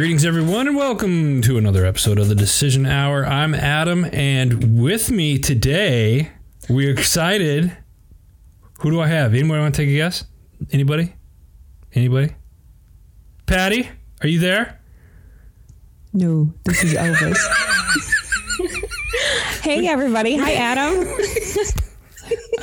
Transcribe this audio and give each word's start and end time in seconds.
Greetings, 0.00 0.24
everyone, 0.24 0.66
and 0.66 0.78
welcome 0.78 1.42
to 1.42 1.58
another 1.58 1.84
episode 1.84 2.18
of 2.18 2.30
the 2.30 2.34
Decision 2.34 2.86
Hour. 2.86 3.26
I'm 3.26 3.54
Adam, 3.54 4.06
and 4.14 4.80
with 4.82 5.10
me 5.10 5.38
today, 5.38 6.32
we're 6.70 6.90
excited. 6.90 7.76
Who 8.78 8.92
do 8.92 8.98
I 9.02 9.08
have? 9.08 9.34
Anybody 9.34 9.60
want 9.60 9.74
to 9.74 9.82
take 9.82 9.90
a 9.90 9.96
guess? 9.96 10.24
Anybody? 10.72 11.14
Anybody? 11.92 12.34
Patti, 13.44 13.90
are 14.22 14.26
you 14.26 14.38
there? 14.38 14.80
No, 16.14 16.50
this 16.64 16.82
is 16.82 16.94
Elvis. 16.94 17.36
hey, 19.62 19.86
everybody. 19.86 20.38
Hi, 20.38 20.54
Adam. 20.54 21.06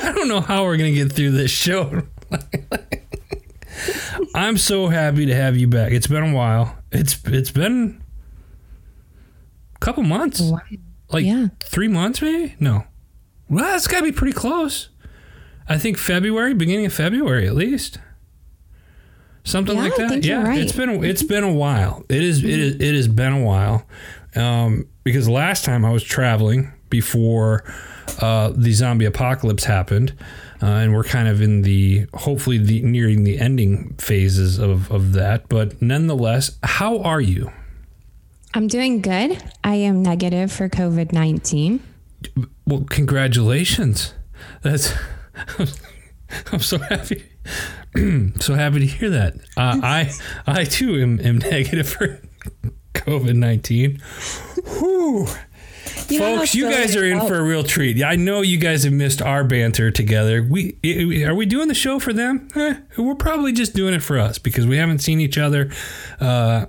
I 0.02 0.10
don't 0.10 0.26
know 0.26 0.40
how 0.40 0.64
we're 0.64 0.76
going 0.76 0.92
to 0.92 1.04
get 1.04 1.12
through 1.12 1.30
this 1.30 1.52
show. 1.52 2.02
I'm 4.38 4.56
so 4.56 4.88
happy 4.88 5.26
to 5.26 5.34
have 5.34 5.56
you 5.56 5.66
back. 5.66 5.92
It's 5.92 6.06
been 6.06 6.22
a 6.22 6.32
while. 6.34 6.76
It's 6.92 7.18
it's 7.24 7.50
been 7.50 8.02
a 9.74 9.78
couple 9.78 10.02
months. 10.04 10.40
Like 11.10 11.24
Yeah. 11.24 11.48
3 11.60 11.88
months 11.88 12.20
maybe? 12.22 12.54
No. 12.60 12.84
Well, 13.48 13.74
it's 13.74 13.86
got 13.86 13.98
to 14.00 14.04
be 14.04 14.12
pretty 14.12 14.34
close. 14.34 14.90
I 15.68 15.78
think 15.78 15.96
February, 15.98 16.54
beginning 16.54 16.86
of 16.86 16.92
February 16.92 17.46
at 17.46 17.54
least. 17.54 17.98
Something 19.44 19.76
Yeah, 19.76 19.82
like 19.82 19.96
that. 19.96 20.24
yeah, 20.24 20.42
right. 20.42 20.60
it's 20.60 20.72
been 20.72 20.90
a, 20.90 21.02
it's 21.02 21.22
been 21.22 21.44
a 21.44 21.52
while. 21.52 22.04
It 22.08 22.22
is 22.22 22.44
it 22.44 22.50
is 22.50 22.74
it 22.76 22.94
has 22.94 23.08
been 23.08 23.32
a 23.32 23.42
while. 23.42 23.86
Um, 24.36 24.86
because 25.04 25.28
last 25.28 25.64
time 25.64 25.84
I 25.84 25.90
was 25.90 26.02
traveling 26.04 26.72
before 26.90 27.64
uh, 28.22 28.52
the 28.54 28.72
zombie 28.72 29.04
apocalypse 29.04 29.64
happened, 29.64 30.14
uh, 30.62 30.66
and 30.66 30.94
we're 30.94 31.04
kind 31.04 31.28
of 31.28 31.40
in 31.40 31.62
the 31.62 32.06
hopefully 32.14 32.58
the 32.58 32.82
nearing 32.82 33.24
the 33.24 33.38
ending 33.38 33.94
phases 33.98 34.58
of 34.58 34.90
of 34.90 35.12
that. 35.12 35.48
But 35.48 35.80
nonetheless, 35.80 36.58
how 36.62 36.98
are 37.00 37.20
you? 37.20 37.50
I'm 38.54 38.66
doing 38.66 39.02
good. 39.02 39.42
I 39.62 39.74
am 39.74 40.02
negative 40.02 40.50
for 40.50 40.68
COVID 40.68 41.12
19. 41.12 41.80
Well, 42.66 42.84
congratulations. 42.88 44.14
That's 44.62 44.92
I'm 46.52 46.60
so 46.60 46.78
happy. 46.78 47.24
so 48.40 48.54
happy 48.54 48.80
to 48.80 48.86
hear 48.86 49.10
that. 49.10 49.34
Uh, 49.56 49.80
I 49.82 50.12
I 50.46 50.64
too 50.64 51.00
am, 51.00 51.20
am 51.20 51.38
negative 51.38 51.88
for 51.88 52.20
COVID 52.94 53.34
nineteen. 53.36 54.00
How 56.16 56.36
Folks, 56.36 56.54
you 56.54 56.70
guys 56.70 56.96
are 56.96 57.04
in 57.04 57.18
felt? 57.18 57.28
for 57.28 57.38
a 57.38 57.42
real 57.42 57.62
treat. 57.62 58.02
I 58.02 58.16
know 58.16 58.40
you 58.42 58.58
guys 58.58 58.84
have 58.84 58.92
missed 58.92 59.20
our 59.20 59.44
banter 59.44 59.90
together. 59.90 60.42
We 60.42 60.76
are 61.26 61.34
we 61.34 61.46
doing 61.46 61.68
the 61.68 61.74
show 61.74 61.98
for 61.98 62.12
them? 62.12 62.48
Eh, 62.54 62.74
we're 62.96 63.14
probably 63.14 63.52
just 63.52 63.74
doing 63.74 63.94
it 63.94 64.02
for 64.02 64.18
us 64.18 64.38
because 64.38 64.66
we 64.66 64.76
haven't 64.78 65.00
seen 65.00 65.20
each 65.20 65.36
other. 65.38 65.70
Uh, 66.20 66.66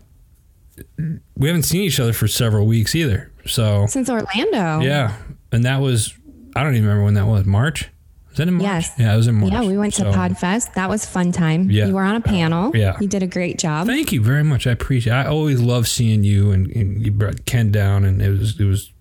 we 1.35 1.47
haven't 1.47 1.63
seen 1.63 1.81
each 1.81 1.99
other 1.99 2.13
for 2.13 2.27
several 2.27 2.65
weeks 2.65 2.95
either. 2.95 3.31
So 3.45 3.85
since 3.87 4.09
Orlando. 4.09 4.79
yeah, 4.81 5.15
and 5.51 5.63
that 5.65 5.79
was 5.81 6.13
I 6.55 6.63
don't 6.63 6.73
even 6.75 6.85
remember 6.87 7.05
when 7.05 7.13
that 7.15 7.25
was. 7.27 7.45
March. 7.45 7.89
Was 8.29 8.37
that 8.37 8.47
in 8.47 8.53
March? 8.55 8.63
Yes. 8.63 8.91
Yeah, 8.97 9.13
it 9.13 9.17
was 9.17 9.27
in 9.27 9.35
March. 9.35 9.51
Yeah, 9.51 9.63
we 9.65 9.75
went 9.77 9.93
to 9.95 10.01
So, 10.03 10.11
Podfest. 10.11 10.73
That 10.75 10.87
was 10.89 11.03
fun 11.05 11.31
time. 11.31 11.69
Yeah. 11.71 11.87
You 11.87 11.95
were 11.95 12.03
on 12.03 12.15
a 12.15 12.21
panel. 12.21 12.75
Yeah. 12.75 12.95
You 13.01 13.07
did 13.07 13.23
a 13.23 13.27
great 13.27 13.57
job. 13.57 13.87
Thank 13.87 14.11
you 14.11 14.21
very 14.21 14.43
much. 14.43 14.67
I 14.67 14.71
appreciate. 14.71 15.13
I 15.13 15.25
always 15.25 15.59
love 15.61 15.87
seeing 15.87 16.23
you, 16.23 16.51
and, 16.51 16.67
and 16.75 17.03
you 17.03 17.11
brought 17.11 17.45
Ken 17.45 17.71
down, 17.71 18.05
and 18.05 18.21
it 18.21 18.29
was 18.29 18.59
it 18.59 18.65
was. 18.65 18.91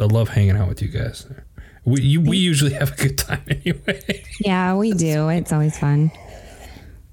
I 0.00 0.04
love 0.04 0.28
hanging 0.28 0.56
out 0.56 0.68
with 0.68 0.82
you 0.82 0.88
guys. 0.88 1.26
We 1.84 2.00
you, 2.02 2.20
we 2.20 2.36
usually 2.36 2.72
have 2.74 2.92
a 2.92 2.96
good 2.96 3.18
time 3.18 3.42
anyway. 3.48 4.24
Yeah, 4.40 4.74
we 4.76 4.92
do. 4.92 5.28
It's 5.28 5.52
always 5.52 5.78
fun. 5.78 6.10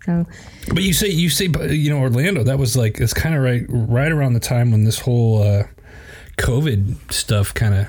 So, 0.05 0.25
But 0.73 0.83
you 0.83 0.93
say 0.93 1.07
you 1.09 1.29
say 1.29 1.47
but, 1.47 1.71
you 1.71 1.89
know 1.89 1.99
Orlando. 1.99 2.43
That 2.43 2.59
was 2.59 2.77
like 2.77 2.99
it's 2.99 3.13
kind 3.13 3.33
of 3.35 3.41
right 3.41 3.65
right 3.69 4.11
around 4.11 4.33
the 4.33 4.39
time 4.39 4.71
when 4.71 4.83
this 4.83 4.99
whole 4.99 5.41
uh, 5.41 5.63
COVID 6.37 7.11
stuff 7.11 7.53
kind 7.53 7.73
of 7.73 7.87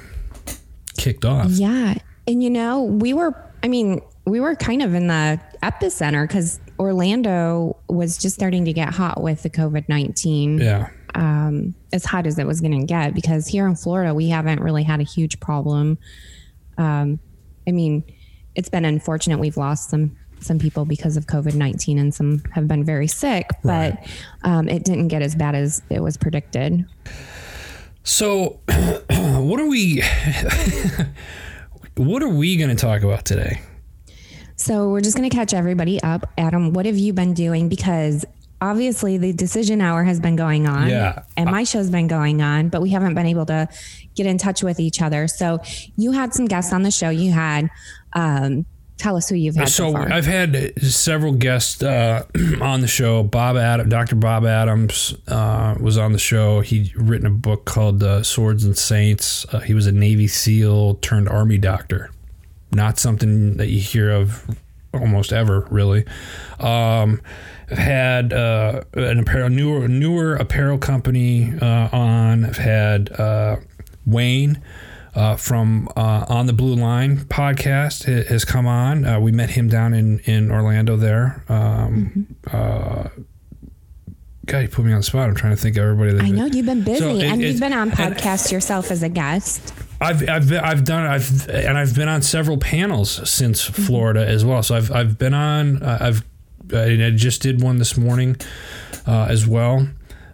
kicked 0.97 1.25
off. 1.25 1.51
yeah. 1.51 1.95
And 2.29 2.43
you 2.43 2.51
know, 2.51 2.83
we 2.83 3.13
were, 3.13 3.35
I 3.63 3.69
mean, 3.69 4.01
we 4.25 4.41
were 4.41 4.57
kind 4.57 4.83
of 4.83 4.95
in 4.95 5.07
the 5.07 5.41
epicenter 5.63 6.27
because 6.27 6.59
Orlando 6.79 7.77
was 7.89 8.19
just 8.19 8.35
starting 8.35 8.65
to 8.65 8.73
get 8.73 8.93
hot 8.93 9.23
with 9.23 9.43
the 9.43 9.51
COVID 9.51 9.89
19. 9.89 10.59
Yeah. 10.59 10.89
Um, 11.17 11.75
as 11.93 12.05
hot 12.05 12.27
as 12.27 12.39
it 12.39 12.47
was 12.47 12.61
going 12.61 12.79
to 12.79 12.87
get 12.87 13.15
because 13.15 13.47
here 13.47 13.67
in 13.67 13.75
Florida 13.75 14.15
we 14.15 14.29
haven't 14.29 14.61
really 14.61 14.83
had 14.83 15.01
a 15.01 15.03
huge 15.05 15.41
problem. 15.41 15.99
Um, 16.79 17.19
I 17.67 17.73
mean, 17.73 18.05
it's 18.55 18.69
been 18.69 18.85
unfortunate 18.85 19.39
we've 19.39 19.57
lost 19.57 19.91
some 19.91 20.17
some 20.39 20.59
people 20.59 20.85
because 20.85 21.17
of 21.17 21.27
COVID 21.27 21.55
nineteen 21.55 21.99
and 21.99 22.15
some 22.15 22.41
have 22.53 22.69
been 22.69 22.85
very 22.85 23.09
sick, 23.09 23.49
but 23.65 24.07
um, 24.45 24.69
it 24.69 24.85
didn't 24.85 25.09
get 25.09 25.23
as 25.23 25.35
bad 25.35 25.55
as 25.55 25.83
it 25.91 26.01
was 26.01 26.17
predicted. 26.19 26.85
So, 28.05 28.61
what 29.09 29.59
are 29.59 29.67
we? 29.67 30.03
what 31.97 32.23
are 32.23 32.29
we 32.29 32.57
going 32.57 32.69
to 32.69 32.77
talk 32.77 33.03
about 33.03 33.25
today? 33.25 33.61
So 34.57 34.89
we're 34.91 35.01
just 35.01 35.17
going 35.17 35.29
to 35.29 35.35
catch 35.35 35.53
everybody 35.53 36.03
up. 36.03 36.31
Adam, 36.39 36.73
what 36.73 36.87
have 36.87 36.97
you 36.97 37.13
been 37.13 37.35
doing? 37.35 37.69
Because 37.69 38.25
obviously 38.61 39.19
the 39.19 39.33
decision 39.33 39.81
hour 39.81 40.05
has 40.05 40.21
been 40.21 40.37
going 40.37 40.67
on. 40.67 40.89
Yeah. 40.89 41.25
And 41.37 41.51
my 41.51 41.65
show's 41.65 41.91
been 41.91 42.09
going 42.09 42.43
on, 42.43 42.69
but 42.69 42.81
we 42.81 42.91
haven't 42.91 43.15
been 43.15 43.27
able 43.27 43.47
to 43.47 43.69
get 44.15 44.27
in 44.27 44.39
touch 44.39 44.63
with 44.63 44.81
each 44.81 45.03
other. 45.03 45.29
So 45.29 45.61
you 45.97 46.13
had 46.13 46.35
some 46.35 46.47
guests 46.47 46.73
on 46.73 46.83
the 46.83 46.91
show. 46.91 47.11
You 47.11 47.33
had, 47.33 47.69
um, 48.13 48.67
tell 48.99 49.17
us 49.17 49.29
who 49.29 49.35
you've 49.35 49.57
had 49.57 49.69
so, 49.69 49.93
So. 49.93 49.99
I've 49.99 50.25
had 50.25 50.83
several 50.83 51.35
guests 51.35 51.83
uh, 51.83 52.25
on 52.61 52.81
the 52.81 52.89
show. 52.89 53.23
Bob 53.23 53.57
Adam, 53.57 53.89
Dr. 53.89 54.17
Bob 54.17 54.47
Adams 54.47 55.15
uh, 55.29 55.75
was 55.79 55.99
on 55.99 56.13
the 56.13 56.19
show. 56.19 56.61
He'd 56.61 56.97
written 56.97 57.27
a 57.27 57.31
book 57.31 57.67
called 57.67 58.03
uh, 58.03 58.23
Swords 58.23 58.65
and 58.65 58.77
Saints. 58.77 59.45
Uh, 59.53 59.61
he 59.61 59.75
was 59.75 59.87
a 59.87 59.93
Navy 59.93 60.29
SEAL 60.29 60.95
turned 60.97 61.29
Army 61.29 61.59
doctor. 61.59 62.11
Not 62.73 62.99
something 62.99 63.59
that 63.59 63.69
you 63.69 63.81
hear 63.81 64.11
of 64.11 64.57
almost 64.99 65.33
ever, 65.33 65.67
really. 65.71 66.05
Um, 66.61 67.21
I've 67.71 67.79
had 67.79 68.33
uh, 68.33 68.83
an 68.95 69.19
apparel 69.19 69.49
newer 69.51 69.89
newer 69.89 70.37
apparel 70.37 70.79
company 70.79 71.53
uh, 71.61 71.89
on. 71.93 72.45
I've 72.45 72.59
had 72.59 73.11
uh, 73.19 73.57
Wayne 74.07 74.63
uh, 75.15 75.35
from 75.37 75.89
uh, 75.97 76.27
On 76.29 76.47
the 76.47 76.53
Blue 76.53 76.75
Line 76.77 77.19
podcast 77.19 78.05
has 78.27 78.45
come 78.45 78.67
on. 78.67 79.05
Uh, 79.05 79.19
we 79.19 79.33
met 79.33 79.51
him 79.51 79.69
down 79.69 79.95
in, 79.95 80.21
in 80.21 80.51
Orlando 80.51 80.97
there. 80.97 81.43
Um, 81.49 82.37
uh, 82.53 83.09
God, 84.45 84.59
you 84.59 84.69
put 84.69 84.85
me 84.85 84.93
on 84.93 84.99
the 84.99 85.03
spot. 85.03 85.29
I'm 85.29 85.35
trying 85.35 85.57
to 85.57 85.61
think 85.61 85.77
of 85.77 85.83
everybody. 85.83 86.13
That 86.13 86.23
I 86.23 86.31
know 86.31 86.47
you've 86.47 86.67
been 86.67 86.85
busy 86.85 87.01
So 87.01 87.17
it- 87.17 87.25
and 87.25 87.43
you've 87.43 87.59
been 87.59 87.73
on 87.73 87.89
and- 87.91 87.99
podcasts 87.99 88.53
yourself 88.53 88.91
as 88.93 89.03
a 89.03 89.09
guest. 89.09 89.73
I've 90.01 90.29
I've 90.29 90.49
been, 90.49 90.61
I've 90.61 90.85
done 90.85 91.07
I've 91.07 91.49
and 91.49 91.79
I've 91.79 91.95
been 91.95 92.09
on 92.09 92.23
several 92.23 92.59
panels 92.59 93.29
since 93.29 93.65
Florida 93.65 94.27
as 94.27 94.45
well. 94.45 94.63
So 94.63 94.77
I've 94.77 94.93
I've 94.93 95.19
been 95.19 95.35
on 95.35 95.83
uh, 95.83 95.99
I've 96.01 96.25
I 96.75 97.13
just 97.15 97.43
did 97.43 97.63
one 97.63 97.79
this 97.79 97.97
morning 97.97 98.37
uh, 99.07 99.27
as 99.29 99.47
well. 99.47 99.89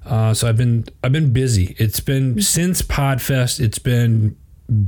Uh, 0.04 0.34
so 0.34 0.48
I've 0.48 0.56
been 0.56 0.84
I've 1.04 1.12
been 1.12 1.32
busy. 1.32 1.76
It's 1.78 2.00
been 2.00 2.40
since 2.40 2.82
Podfest. 2.82 3.60
It's 3.60 3.78
been 3.78 4.36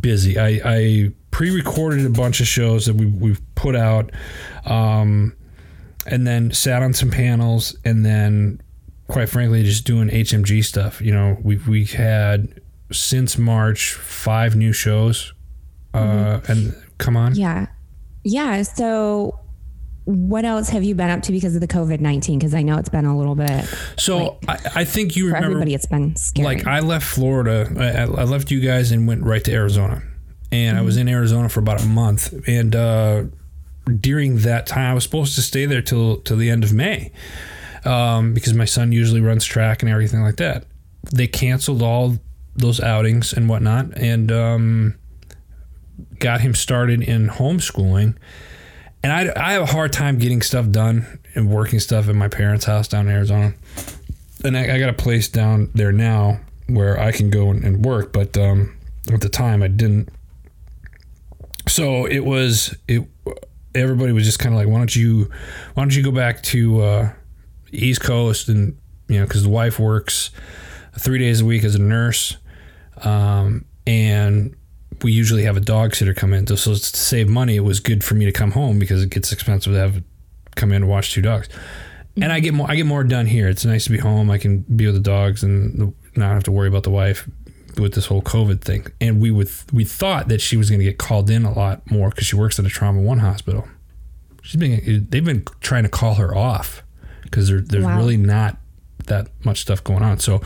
busy. 0.01 0.39
I, 0.39 0.61
I 0.65 1.13
pre-recorded 1.31 2.05
a 2.05 2.11
bunch 2.11 2.41
of 2.41 2.47
shows 2.47 2.87
that 2.87 2.95
we 2.95 3.07
we've 3.07 3.41
put 3.55 3.77
out, 3.77 4.11
um, 4.65 5.37
and 6.07 6.27
then 6.27 6.53
sat 6.53 6.83
on 6.83 6.95
some 6.95 7.11
panels, 7.11 7.77
and 7.85 8.05
then 8.05 8.61
quite 9.09 9.29
frankly 9.29 9.63
just 9.63 9.85
doing 9.85 10.09
HMG 10.09 10.65
stuff. 10.65 11.01
You 11.01 11.13
know, 11.13 11.39
we've 11.43 11.69
we 11.69 11.85
had 11.85 12.61
since 12.95 13.37
March 13.39 13.95
five 13.95 14.57
new 14.57 14.73
shows, 14.73 15.33
uh, 15.93 16.41
and 16.49 16.75
come 16.99 17.17
on, 17.17 17.35
Yeah. 17.35 17.67
Yeah. 18.25 18.63
So 18.63 19.39
what 20.07 20.45
else 20.45 20.69
have 20.69 20.83
you 20.85 20.95
been 20.95 21.09
up 21.11 21.23
to 21.23 21.33
because 21.33 21.55
of 21.55 21.61
the 21.61 21.69
COVID 21.69 22.01
19? 22.01 22.39
Because 22.39 22.55
I 22.55 22.63
know 22.63 22.79
it's 22.79 22.89
been 22.89 23.05
a 23.07 23.17
little 23.17 23.35
bit, 23.35 23.65
So 23.99 24.39
I, 24.49 24.59
I 24.77 24.85
think 24.85 25.17
you 25.17 25.27
remember 25.27 25.47
everybody, 25.47 25.75
it's 25.75 25.87
been 25.87 26.15
scary. 26.17 26.45
like 26.47 26.67
I 26.67 26.81
left 26.81 27.07
Florida. 27.07 27.71
I, 27.79 28.03
I 28.21 28.25
left 28.25 28.51
you 28.51 28.61
guys 28.61 28.93
and 28.93 29.07
went 29.09 29.23
right 29.25 29.43
to 29.45 29.53
Arizona, 29.53 30.03
and 30.53 30.77
I 30.77 30.83
was 30.83 30.97
in 30.97 31.09
Arizona 31.09 31.49
for 31.49 31.61
about 31.61 31.83
a 31.83 31.87
month. 31.87 32.35
And 32.47 32.75
uh, 32.77 33.25
during 34.01 34.39
that 34.39 34.67
time, 34.67 34.91
I 34.91 34.95
was 34.95 35.05
supposed 35.05 35.35
to 35.37 35.43
stay 35.43 35.65
there 35.67 35.83
till 35.83 36.19
till 36.19 36.37
the 36.37 36.51
end 36.51 36.65
of 36.65 36.73
May, 36.73 37.11
um, 37.85 38.35
because 38.35 38.53
my 38.55 38.67
son 38.67 38.93
usually 38.93 39.21
runs 39.21 39.45
track 39.45 39.83
and 39.83 39.91
everything 39.91 40.21
like 40.23 40.37
that. 40.37 40.65
They 41.15 41.27
canceled 41.27 41.83
all 41.83 42.17
those 42.57 42.81
outings 42.81 43.33
and 43.33 43.49
whatnot, 43.49 43.97
and 43.97 44.31
um, 44.31 44.95
got 46.19 46.41
him 46.41 46.55
started 46.55 47.03
in 47.03 47.29
homeschooling. 47.29 48.17
And 49.03 49.13
I, 49.13 49.33
I 49.37 49.53
have 49.53 49.63
a 49.63 49.67
hard 49.67 49.93
time 49.93 50.19
getting 50.19 50.41
stuff 50.41 50.71
done 50.71 51.21
and 51.35 51.51
working 51.51 51.79
stuff 51.79 52.09
at 52.09 52.15
my 52.15 52.29
parents' 52.29 52.65
house 52.65 52.89
down 52.89 53.07
in 53.09 53.15
Arizona 53.15 53.55
and 54.45 54.57
I, 54.57 54.75
I 54.75 54.79
got 54.79 54.91
a 54.91 54.95
place 54.95 55.29
down 55.29 55.71
there 55.75 55.91
now 55.91 56.39
where 56.69 57.01
I 57.01 57.13
can 57.13 57.31
go 57.31 57.51
and, 57.51 57.65
and 57.65 57.85
work, 57.85 58.13
but 58.13 58.37
um, 58.37 58.77
at 59.13 59.21
the 59.21 59.29
time 59.29 59.63
I 59.63 59.69
didn't. 59.69 60.11
So 61.67 62.07
it 62.07 62.21
was 62.21 62.77
it. 62.87 63.09
Everybody 63.75 64.13
was 64.13 64.25
just 64.25 64.39
kind 64.39 64.55
of 64.55 64.59
like, 64.61 64.69
"Why 64.69 64.79
don't 64.79 64.95
you, 64.95 65.31
why 65.73 65.83
don't 65.83 65.97
you 65.97 66.03
go 66.03 66.13
back 66.13 66.43
to 66.45 66.83
uh, 66.83 67.13
East 67.73 68.03
Coast 68.03 68.49
and 68.49 68.79
you 69.09 69.19
know 69.19 69.27
because 69.27 69.43
the 69.43 69.49
wife 69.49 69.79
works 69.79 70.31
three 70.99 71.19
days 71.19 71.41
a 71.41 71.45
week 71.45 71.65
as 71.65 71.75
a 71.75 71.81
nurse, 71.81 72.37
um, 73.03 73.65
and 73.87 74.55
we 75.03 75.13
usually 75.13 75.43
have 75.43 75.57
a 75.57 75.61
dog 75.61 75.95
sitter 75.95 76.15
come 76.15 76.33
in. 76.33 76.47
So 76.47 76.73
to 76.73 76.79
save 76.79 77.29
money, 77.29 77.57
it 77.57 77.61
was 77.61 77.81
good 77.81 78.03
for 78.05 78.15
me 78.15 78.25
to 78.25 78.33
come 78.33 78.53
home 78.53 78.79
because 78.79 79.03
it 79.03 79.11
gets 79.11 79.33
expensive 79.33 79.73
to 79.73 79.79
have 79.79 80.03
come 80.55 80.73
in 80.73 80.83
to 80.83 80.87
watch 80.87 81.13
two 81.13 81.23
dogs. 81.23 81.49
And 82.17 82.33
I 82.33 82.39
get 82.41 82.55
more. 82.55 82.71
I 82.71 82.77
get 82.77 82.87
more 82.87 83.03
done 83.03 83.27
here. 83.27 83.49
It's 83.49 83.65
nice 83.65 83.85
to 83.85 83.91
be 83.91 83.99
home. 83.99 84.31
I 84.31 84.39
can 84.39 84.59
be 84.61 84.87
with 84.87 84.95
the 84.95 85.01
dogs 85.01 85.43
and 85.43 85.93
not 86.17 86.33
have 86.33 86.45
to 86.45 86.53
worry 86.53 86.69
about 86.69 86.85
the 86.85 86.91
wife 86.91 87.29
with 87.77 87.95
this 87.95 88.07
whole 88.07 88.23
COVID 88.23 88.61
thing. 88.61 88.87
And 89.01 89.21
we 89.21 89.33
would 89.33 89.51
we 89.73 89.85
thought 89.85 90.29
that 90.29 90.41
she 90.41 90.57
was 90.57 90.71
going 90.71 90.79
to 90.79 90.85
get 90.85 90.97
called 90.99 91.29
in 91.29 91.45
a 91.45 91.53
lot 91.53 91.91
more 91.91 92.11
because 92.11 92.27
she 92.29 92.37
works 92.37 92.57
at 92.61 92.65
a 92.65 92.69
trauma 92.69 93.01
one 93.01 93.19
hospital. 93.19 93.67
She's 94.43 94.61
been 94.61 95.07
they've 95.11 95.25
been 95.25 95.45
trying 95.61 95.83
to 95.83 95.89
call 95.89 96.15
her 96.15 96.33
off 96.37 96.85
because 97.25 97.49
there, 97.49 97.61
there's 97.61 97.83
Wow. 97.85 97.97
really 97.97 98.17
not 98.17 98.59
that 99.07 99.29
much 99.45 99.61
stuff 99.61 99.83
going 99.85 100.03
on. 100.03 100.19
So 100.19 100.37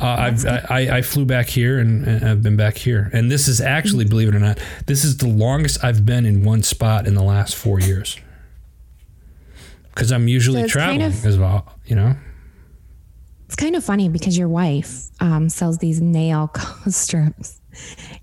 uh, 0.00 0.06
I've, 0.06 0.46
I, 0.46 0.98
I 0.98 1.02
flew 1.02 1.24
back 1.24 1.48
here 1.48 1.78
and, 1.78 2.06
and 2.06 2.28
I've 2.28 2.42
been 2.42 2.56
back 2.56 2.76
here. 2.76 3.10
And 3.12 3.30
this 3.30 3.48
is 3.48 3.60
actually, 3.60 4.04
believe 4.04 4.28
it 4.28 4.34
or 4.34 4.38
not, 4.40 4.58
this 4.86 5.04
is 5.04 5.16
the 5.18 5.28
longest 5.28 5.82
I've 5.84 6.04
been 6.04 6.26
in 6.26 6.44
one 6.44 6.62
spot 6.62 7.06
in 7.06 7.14
the 7.14 7.22
last 7.22 7.54
four 7.56 7.80
years. 7.80 8.16
Because 9.94 10.10
I'm 10.12 10.28
usually 10.28 10.60
So 10.60 10.64
it's 10.64 10.74
kind 10.74 10.98
traveling 11.00 11.18
of- 11.18 11.26
as 11.26 11.38
well, 11.38 11.72
you 11.86 11.96
know. 11.96 12.16
It's 13.46 13.56
kind 13.56 13.76
of 13.76 13.84
funny 13.84 14.08
because 14.08 14.38
your 14.38 14.48
wife 14.48 15.08
um, 15.20 15.50
sells 15.50 15.76
these 15.76 16.00
nail 16.00 16.50
strips. 16.88 17.60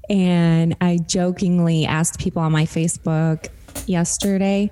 And 0.09 0.75
I 0.81 0.97
jokingly 0.97 1.85
asked 1.85 2.19
people 2.19 2.41
on 2.41 2.51
my 2.51 2.65
Facebook 2.65 3.47
yesterday 3.85 4.71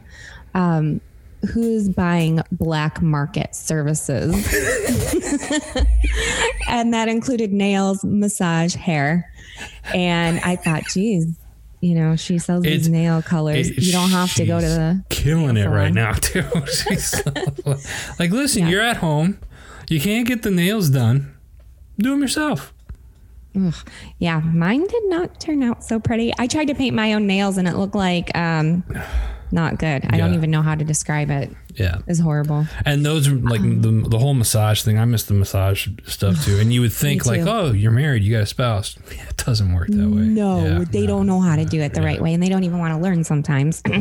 um, 0.56 1.00
who's 1.48 1.90
buying 1.90 2.42
black 2.52 3.02
market 3.02 3.56
services. 3.56 4.34
and 6.68 6.94
that 6.94 7.08
included 7.08 7.52
nails, 7.52 8.04
massage, 8.04 8.76
hair. 8.76 9.32
And 9.94 10.40
I 10.42 10.56
thought, 10.56 10.84
geez, 10.94 11.36
you 11.82 11.96
know, 11.96 12.16
she 12.16 12.40
sells 12.40 12.66
It's- 12.66 12.82
these 12.84 12.90
nail 12.90 13.22
colors. 13.22 13.70
It- 13.70 13.78
you 13.84 13.92
don't 13.92 14.10
have 14.12 14.34
to 14.36 14.46
go 14.46 14.60
to 14.60 14.66
the 14.66 15.04
killing 15.10 15.58
it 15.58 15.68
right 15.68 15.94
now 15.94 16.14
too. 16.14 16.44
She's 16.68 17.16
like, 18.20 18.32
listen, 18.32 18.68
you're 18.68 18.82
at 18.82 18.98
home, 18.98 19.40
you 19.90 20.00
can't 20.00 20.28
get 20.28 20.44
the 20.44 20.52
nails 20.52 20.90
done. 20.90 21.34
Do 21.98 22.12
them 22.12 22.22
yourself. 22.22 22.74
Yeah, 24.20 24.40
mine 24.42 24.86
did 24.86 25.04
not 25.06 25.40
turn 25.40 25.64
out 25.64 25.84
so 25.84 26.00
pretty. 26.00 26.32
I 26.38 26.46
tried 26.46 26.66
to 26.66 26.76
paint 26.76 26.96
my 26.96 27.14
own 27.14 27.26
nails 27.26 27.58
and 27.58 27.68
it 27.68 27.76
looked 27.76 27.96
like 27.96 28.36
um 28.38 28.84
not 29.52 29.78
good. 29.80 30.06
I 30.10 30.18
don't 30.18 30.34
even 30.34 30.52
know 30.52 30.62
how 30.62 30.76
to 30.76 30.84
describe 30.84 31.30
it. 31.30 31.50
Yeah, 31.76 32.00
It's 32.08 32.20
horrible. 32.20 32.66
and 32.86 33.06
those 33.06 33.28
are 33.28 33.36
like 33.36 33.60
um, 33.60 33.82
the 33.82 34.10
the 34.10 34.18
whole 34.18 34.34
massage 34.34 34.82
thing. 34.82 34.98
I 34.98 35.06
miss 35.06 35.24
the 35.24 35.36
massage 35.36 35.88
stuff 36.06 36.44
too. 36.44 36.58
And 36.60 36.74
you 36.74 36.82
would 36.82 36.92
think 37.04 37.26
like, 37.26 37.42
oh, 37.42 37.72
you're 37.72 37.92
married, 37.92 38.24
you 38.24 38.32
got 38.34 38.44
a 38.44 38.46
spouse. 38.48 38.98
Yeah, 39.16 39.30
it 39.30 39.38
doesn't 39.38 39.74
work 39.74 39.88
that 39.90 40.10
way. 40.10 40.22
No, 40.24 40.64
Yeah, 40.66 40.84
they 40.92 41.02
no. 41.02 41.08
don't 41.08 41.28
know 41.28 41.40
how 41.40 41.56
to 41.56 41.66
do 41.66 41.80
it 41.82 41.94
the 41.94 42.02
right 42.02 42.22
way 42.22 42.34
and 42.34 42.42
they 42.44 42.50
don't 42.50 42.64
even 42.66 42.80
want 42.80 42.94
to 42.94 43.00
learn 43.00 43.24
sometimes. 43.24 43.78
so, 43.86 43.94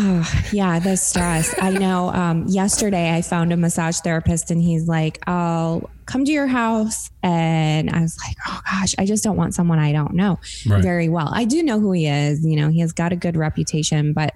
Oh, 0.00 0.42
yeah, 0.52 0.78
the 0.78 0.96
stress. 0.96 1.52
I 1.60 1.70
know. 1.70 2.10
Um, 2.10 2.44
yesterday, 2.46 3.12
I 3.16 3.20
found 3.22 3.52
a 3.52 3.56
massage 3.56 3.98
therapist, 3.98 4.50
and 4.52 4.62
he's 4.62 4.86
like, 4.86 5.18
"I'll 5.26 5.90
come 6.06 6.24
to 6.24 6.30
your 6.30 6.46
house," 6.46 7.10
and 7.24 7.90
I 7.90 8.00
was 8.02 8.16
like, 8.24 8.36
"Oh 8.46 8.60
gosh, 8.70 8.94
I 8.96 9.06
just 9.06 9.24
don't 9.24 9.36
want 9.36 9.54
someone 9.54 9.80
I 9.80 9.90
don't 9.92 10.14
know 10.14 10.38
Right. 10.66 10.82
very 10.82 11.08
well. 11.08 11.30
I 11.32 11.44
do 11.46 11.64
know 11.64 11.80
who 11.80 11.90
he 11.92 12.06
is. 12.06 12.44
You 12.44 12.54
know, 12.54 12.68
he 12.68 12.78
has 12.80 12.92
got 12.92 13.12
a 13.12 13.16
good 13.16 13.36
reputation, 13.36 14.12
but 14.12 14.34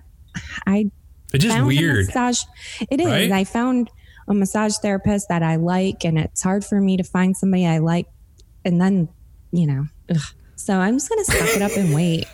I 0.66 0.90
It's 1.32 1.44
just 1.44 1.64
weird. 1.64 2.06
massage. 2.06 2.42
It 2.90 3.00
is. 3.00 3.06
right? 3.06 3.30
I 3.30 3.44
found 3.44 3.88
a 4.26 4.34
massage 4.34 4.74
therapist 4.78 5.28
that 5.28 5.44
I 5.44 5.56
like, 5.56 6.04
and 6.04 6.18
it's 6.18 6.42
hard 6.42 6.64
for 6.64 6.80
me 6.80 6.96
to 6.96 7.04
find 7.04 7.36
somebody 7.36 7.66
I 7.68 7.78
like. 7.78 8.06
And 8.64 8.80
then, 8.80 9.08
you 9.52 9.66
know, 9.66 9.86
ugh. 10.10 10.16
so 10.56 10.74
I'm 10.80 10.96
just 10.96 11.08
gonna 11.08 11.24
suck 11.24 11.56
it 11.56 11.62
up 11.62 11.76
and 11.76 11.94
wait. 11.94 12.26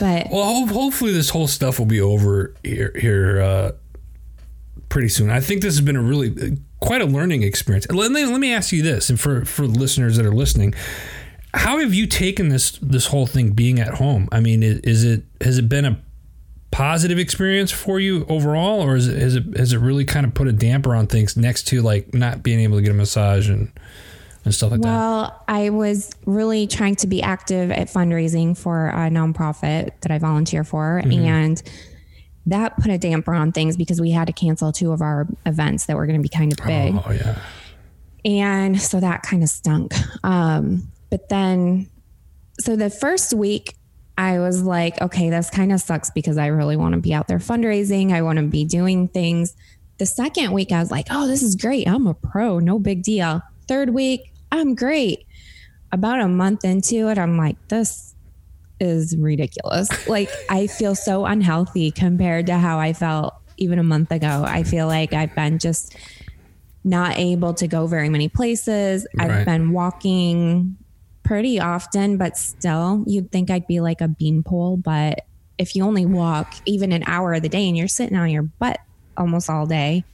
But 0.00 0.28
Well, 0.30 0.42
ho- 0.42 0.66
hopefully 0.66 1.12
this 1.12 1.30
whole 1.30 1.46
stuff 1.46 1.78
will 1.78 1.86
be 1.86 2.00
over 2.00 2.52
here 2.64 2.92
here 2.98 3.40
uh, 3.40 3.72
pretty 4.88 5.08
soon. 5.10 5.30
I 5.30 5.40
think 5.40 5.62
this 5.62 5.76
has 5.76 5.84
been 5.84 5.96
a 5.96 6.02
really 6.02 6.58
quite 6.80 7.02
a 7.02 7.06
learning 7.06 7.42
experience. 7.44 7.86
Let 7.90 8.10
me, 8.10 8.24
let 8.24 8.40
me 8.40 8.52
ask 8.52 8.72
you 8.72 8.82
this, 8.82 9.10
and 9.10 9.20
for 9.20 9.44
for 9.44 9.66
listeners 9.66 10.16
that 10.16 10.26
are 10.26 10.32
listening, 10.34 10.74
how 11.54 11.78
have 11.78 11.94
you 11.94 12.06
taken 12.06 12.48
this 12.48 12.72
this 12.82 13.06
whole 13.06 13.26
thing 13.26 13.50
being 13.52 13.78
at 13.78 13.94
home? 13.94 14.28
I 14.32 14.40
mean, 14.40 14.64
i- 14.64 14.80
is 14.82 15.04
it 15.04 15.22
has 15.40 15.58
it 15.58 15.68
been 15.68 15.84
a 15.84 16.00
positive 16.72 17.18
experience 17.18 17.70
for 17.72 18.00
you 18.00 18.24
overall, 18.28 18.80
or 18.80 18.96
is 18.96 19.06
it 19.08 19.18
has 19.20 19.36
it 19.36 19.56
has 19.56 19.72
it 19.72 19.78
really 19.78 20.04
kind 20.04 20.24
of 20.24 20.32
put 20.34 20.48
a 20.48 20.52
damper 20.52 20.94
on 20.94 21.06
things 21.06 21.36
next 21.36 21.64
to 21.68 21.82
like 21.82 22.14
not 22.14 22.42
being 22.42 22.60
able 22.60 22.76
to 22.78 22.82
get 22.82 22.90
a 22.90 22.94
massage 22.94 23.48
and 23.50 23.70
and 24.44 24.54
stuff 24.54 24.70
like 24.72 24.80
that? 24.80 24.86
well, 24.86 25.44
I 25.48 25.70
was 25.70 26.10
really 26.26 26.66
trying 26.66 26.96
to 26.96 27.06
be 27.06 27.22
active 27.22 27.70
at 27.70 27.88
fundraising 27.88 28.56
for 28.56 28.88
a 28.88 29.08
nonprofit 29.10 29.90
that 30.00 30.10
I 30.10 30.18
volunteer 30.18 30.64
for, 30.64 31.02
Mm-hmm. 31.04 31.24
and 31.24 31.62
that 32.46 32.76
put 32.78 32.90
a 32.90 32.98
damper 32.98 33.34
on 33.34 33.52
things 33.52 33.76
because 33.76 34.00
we 34.00 34.10
had 34.10 34.26
to 34.26 34.32
cancel 34.32 34.72
two 34.72 34.92
of 34.92 35.02
our 35.02 35.26
events 35.46 35.86
that 35.86 35.96
were 35.96 36.06
going 36.06 36.18
to 36.18 36.22
be 36.22 36.28
kind 36.28 36.50
of 36.52 36.58
big. 36.66 36.94
Oh 37.06 37.10
yeah, 37.12 37.38
And 38.24 38.80
so 38.80 38.98
that 39.00 39.22
kind 39.22 39.42
of 39.42 39.48
stunk. 39.50 39.92
Um, 40.24 40.90
but 41.10 41.28
then, 41.28 41.88
so 42.58 42.76
the 42.76 42.90
first 42.90 43.34
week, 43.34 43.74
I 44.16 44.38
was 44.38 44.62
like, 44.62 45.00
okay, 45.00 45.30
this 45.30 45.48
kind 45.50 45.72
of 45.72 45.80
sucks 45.80 46.10
because 46.10 46.38
I 46.38 46.46
really 46.48 46.76
want 46.76 46.94
to 46.94 47.00
be 47.00 47.12
out 47.14 47.28
there 47.28 47.38
fundraising. 47.38 48.12
I 48.12 48.22
want 48.22 48.38
to 48.38 48.44
be 48.44 48.64
doing 48.64 49.08
things. 49.08 49.54
The 49.98 50.06
second 50.06 50.52
week, 50.52 50.72
I 50.72 50.80
was 50.80 50.90
like, 50.90 51.06
oh, 51.10 51.26
this 51.26 51.42
is 51.42 51.56
great. 51.56 51.86
I'm 51.88 52.06
a 52.06 52.14
pro, 52.14 52.58
no 52.58 52.78
big 52.78 53.02
deal. 53.02 53.42
Third 53.70 53.90
week, 53.90 54.32
I'm 54.50 54.74
great. 54.74 55.28
About 55.92 56.18
a 56.18 56.26
month 56.26 56.64
into 56.64 57.08
it, 57.08 57.18
I'm 57.18 57.38
like, 57.38 57.56
this 57.68 58.16
is 58.80 59.16
ridiculous. 59.16 60.08
Like, 60.08 60.28
I 60.50 60.66
feel 60.66 60.96
so 60.96 61.24
unhealthy 61.24 61.92
compared 61.92 62.46
to 62.46 62.58
how 62.58 62.80
I 62.80 62.92
felt 62.92 63.32
even 63.58 63.78
a 63.78 63.84
month 63.84 64.10
ago. 64.10 64.44
I 64.44 64.64
feel 64.64 64.88
like 64.88 65.12
I've 65.12 65.32
been 65.36 65.60
just 65.60 65.96
not 66.82 67.16
able 67.16 67.54
to 67.54 67.68
go 67.68 67.86
very 67.86 68.08
many 68.08 68.28
places. 68.28 69.06
Right. 69.14 69.30
I've 69.30 69.46
been 69.46 69.70
walking 69.70 70.76
pretty 71.22 71.60
often, 71.60 72.16
but 72.16 72.36
still, 72.36 73.04
you'd 73.06 73.30
think 73.30 73.52
I'd 73.52 73.68
be 73.68 73.78
like 73.78 74.00
a 74.00 74.08
beanpole. 74.08 74.78
But 74.78 75.26
if 75.58 75.76
you 75.76 75.84
only 75.84 76.06
walk 76.06 76.54
even 76.66 76.90
an 76.90 77.04
hour 77.06 77.34
of 77.34 77.42
the 77.42 77.48
day 77.48 77.68
and 77.68 77.76
you're 77.76 77.86
sitting 77.86 78.16
on 78.16 78.30
your 78.30 78.42
butt 78.42 78.80
almost 79.16 79.48
all 79.48 79.66
day, 79.66 80.04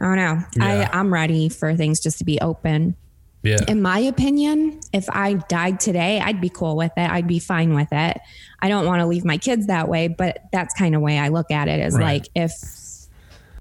I 0.00 0.04
don't 0.04 0.16
know. 0.16 0.42
Yeah. 0.56 0.88
I, 0.92 0.98
I'm 0.98 1.12
ready 1.12 1.48
for 1.48 1.74
things 1.76 2.00
just 2.00 2.18
to 2.18 2.24
be 2.24 2.40
open. 2.40 2.96
yeah. 3.42 3.58
In 3.68 3.82
my 3.82 3.98
opinion, 3.98 4.80
if 4.92 5.08
I 5.10 5.34
died 5.34 5.78
today, 5.80 6.20
I'd 6.20 6.40
be 6.40 6.48
cool 6.48 6.76
with 6.76 6.92
it. 6.96 7.10
I'd 7.10 7.26
be 7.26 7.38
fine 7.38 7.74
with 7.74 7.88
it. 7.92 8.18
I 8.60 8.68
don't 8.68 8.86
want 8.86 9.00
to 9.00 9.06
leave 9.06 9.24
my 9.24 9.36
kids 9.38 9.66
that 9.66 9.88
way, 9.88 10.08
but 10.08 10.38
that's 10.52 10.72
kind 10.74 10.94
of 10.94 11.02
way 11.02 11.18
I 11.18 11.28
look 11.28 11.50
at 11.50 11.68
it 11.68 11.80
is 11.80 11.94
Right. 11.94 12.22
like 12.22 12.28
if 12.34 12.52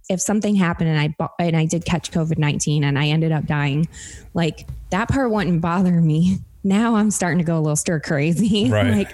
if 0.10 0.20
something 0.20 0.56
happened 0.56 0.90
and 0.90 1.00
I 1.00 1.16
and 1.40 1.56
I 1.56 1.66
did 1.66 1.86
catch 1.86 2.12
COVID 2.12 2.38
nineteen 2.40 2.84
and 2.84 2.98
I 2.98 3.08
ended 3.10 3.32
up 3.32 3.46
dying, 3.46 3.88
like 4.34 4.68
that 4.90 5.08
part 5.10 5.30
wouldn't 5.32 5.62
bother 5.62 6.02
me. 6.02 6.40
Now 6.64 6.96
I'm 6.96 7.12
starting 7.12 7.38
to 7.38 7.44
go 7.46 7.58
a 7.58 7.62
little 7.62 7.76
stir 7.76 8.00
crazy. 8.00 8.70
Right. 8.72 8.92
like 8.92 9.12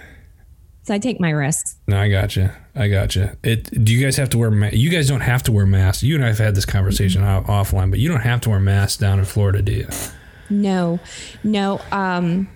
so 0.85 0.93
I 0.93 0.99
take 0.99 1.19
my 1.19 1.31
risks. 1.31 1.75
No, 1.87 1.99
I 1.99 2.09
got 2.09 2.35
you. 2.35 2.49
I 2.75 2.87
got 2.87 3.15
you. 3.15 3.31
It. 3.43 3.83
Do 3.83 3.93
you 3.93 4.01
guys 4.03 4.15
have 4.17 4.29
to 4.29 4.37
wear? 4.37 4.51
Ma- 4.51 4.69
you 4.71 4.89
guys 4.89 5.07
don't 5.07 5.21
have 5.21 5.43
to 5.43 5.51
wear 5.51 5.65
masks. 5.65 6.03
You 6.03 6.15
and 6.15 6.23
I 6.23 6.27
have 6.29 6.37
had 6.37 6.55
this 6.55 6.65
conversation 6.65 7.21
Mm-hmm. 7.21 7.49
off- 7.49 7.67
offline, 7.71 7.89
but 7.89 7.99
you 7.99 8.07
don't 8.09 8.21
have 8.21 8.41
to 8.41 8.49
wear 8.49 8.59
masks 8.59 8.97
down 8.97 9.19
in 9.19 9.25
Florida, 9.25 9.61
do 9.61 9.71
you? 9.73 9.87
No, 10.49 10.99
no. 11.43 11.81
Um, 11.91 12.47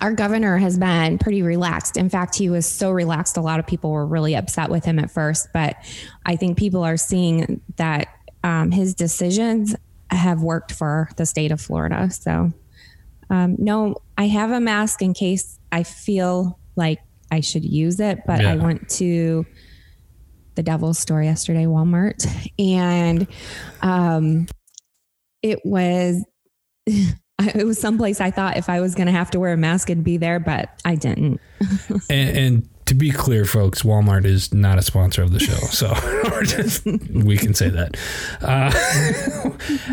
our 0.00 0.12
governor 0.14 0.56
has 0.56 0.78
been 0.78 1.18
pretty 1.18 1.42
relaxed. 1.42 1.96
In 1.98 2.08
fact, 2.08 2.34
he 2.36 2.48
was 2.48 2.64
so 2.64 2.90
relaxed, 2.90 3.36
a 3.36 3.42
lot 3.42 3.60
of 3.60 3.66
people 3.66 3.90
were 3.90 4.06
really 4.06 4.34
upset 4.34 4.70
with 4.70 4.84
him 4.86 4.98
at 4.98 5.10
first. 5.10 5.48
But 5.52 5.76
I 6.24 6.36
think 6.36 6.56
people 6.56 6.82
are 6.82 6.96
seeing 6.96 7.60
that 7.76 8.08
um, 8.42 8.70
his 8.70 8.94
decisions 8.94 9.76
have 10.10 10.42
worked 10.42 10.72
for 10.72 11.10
the 11.16 11.26
state 11.26 11.52
of 11.52 11.60
Florida. 11.60 12.10
So, 12.10 12.52
um, 13.28 13.56
no, 13.58 13.96
I 14.16 14.28
have 14.28 14.50
a 14.50 14.60
mask 14.60 15.02
in 15.02 15.12
case 15.14 15.58
I 15.70 15.82
feel 15.82 16.58
like 16.76 16.98
I 17.32 17.40
should 17.40 17.64
use 17.64 17.98
it. 17.98 18.20
But 18.26 18.44
I 18.44 18.54
went 18.56 18.88
to 18.90 19.44
the 20.54 20.62
devil's 20.62 20.98
store 20.98 21.22
yesterday, 21.22 21.64
Walmart, 21.64 22.24
and 22.58 23.26
um, 23.80 24.46
it 25.42 25.60
was 25.64 26.22
it 26.86 27.66
was 27.66 27.80
someplace 27.80 28.20
I 28.20 28.30
thought 28.30 28.56
if 28.58 28.68
I 28.68 28.80
was 28.80 28.94
going 28.94 29.06
to 29.06 29.12
have 29.12 29.30
to 29.32 29.40
wear 29.40 29.52
a 29.54 29.56
mask, 29.56 29.90
it'd 29.90 30.04
be 30.04 30.18
there, 30.18 30.38
but 30.38 30.68
I 30.84 30.94
didn't. 30.94 31.40
And, 32.10 32.36
and 32.36 32.68
to 32.86 32.94
be 32.94 33.10
clear, 33.10 33.44
folks, 33.46 33.82
Walmart 33.82 34.24
is 34.26 34.52
not 34.52 34.76
a 34.78 34.82
sponsor 34.82 35.22
of 35.22 35.32
the 35.32 35.38
show, 35.40 35.54
so 35.68 35.94
just- 36.44 36.84
we 36.84 37.36
can 37.38 37.54
say 37.54 37.70
that. 37.70 37.96
Uh, 38.42 38.70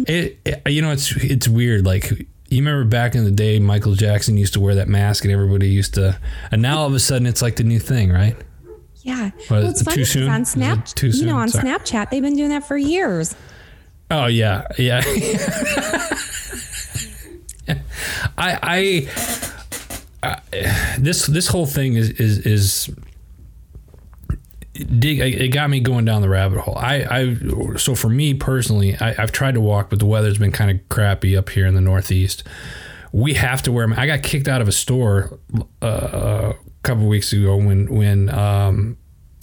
it, 0.08 0.40
it- 0.46 0.70
you 0.72 0.82
know, 0.82 0.92
it's 0.92 1.16
it's 1.24 1.48
weird. 1.48 1.86
Like 1.86 2.28
you 2.50 2.58
remember 2.60 2.84
back 2.86 3.16
in 3.16 3.24
the 3.26 3.32
day, 3.32 3.60
Michael 3.60 3.94
Jackson 3.96 4.38
used 4.38 4.54
to 4.54 4.60
wear 4.60 4.76
that 4.76 4.88
mask, 4.88 5.24
and 5.24 5.32
everybody 5.34 5.70
used 5.70 5.94
to. 5.96 6.20
And 6.52 6.62
now 6.62 6.80
all 6.80 6.88
of 6.88 6.94
a 6.94 7.00
sudden, 7.00 7.28
it's 7.28 7.42
like 7.42 7.56
the 7.58 7.64
new 7.64 7.80
thing, 7.80 8.12
right? 8.12 8.36
Yeah. 9.02 9.32
Well, 9.50 9.62
well, 9.62 9.70
it's 9.72 9.80
too 9.80 9.86
funny 9.86 9.98
'cause 9.98 10.10
soon? 10.12 10.30
on 10.30 10.42
Is 10.42 10.48
it 10.50 10.52
Snap, 10.52 10.88
you 11.02 11.26
know, 11.26 11.38
on 11.38 11.50
Sorry. 11.50 11.68
Snapchat, 11.68 12.10
they've 12.10 12.22
been 12.22 12.36
doing 12.36 12.50
that 12.50 12.68
for 12.68 12.78
years. 12.78 13.34
Oh 14.12 14.26
yeah, 14.26 14.68
yeah. 14.78 15.02
I, 18.38 18.58
I, 18.64 19.10
I, 20.24 20.96
this 21.00 21.28
this 21.28 21.48
whole 21.48 21.66
thing 21.68 21.94
is 21.96 22.10
is 22.12 22.40
is 22.40 22.90
dig. 24.84 25.20
It 25.20 25.50
got 25.50 25.70
me 25.70 25.80
going 25.80 26.06
down 26.06 26.22
the 26.22 26.30
rabbit 26.30 26.60
hole. 26.60 26.78
I, 26.78 27.06
I 27.10 27.78
so 27.78 27.96
for 27.96 28.10
me 28.10 28.34
personally, 28.34 28.96
I, 29.00 29.16
I've 29.22 29.32
tried 29.32 29.54
to 29.56 29.62
walk, 29.62 29.90
but 29.90 30.00
the 30.00 30.06
weather's 30.06 30.38
been 30.38 30.52
kind 30.52 30.72
of 30.72 30.90
crappy 30.90 31.36
up 31.38 31.50
here 31.50 31.66
in 31.66 31.76
the 31.76 31.82
Northeast. 31.82 32.44
We 33.12 33.34
have 33.36 33.62
to 33.64 33.72
wear. 33.72 33.88
I 33.98 34.06
got 34.06 34.24
kicked 34.24 34.48
out 34.48 34.62
of 34.62 34.68
a 34.68 34.72
store 34.72 35.40
uh, 35.82 36.54
a 36.54 36.56
couple 36.84 37.08
weeks 37.08 37.34
ago 37.34 37.58
when 37.58 37.94
when 37.94 38.30
um, 38.30 38.98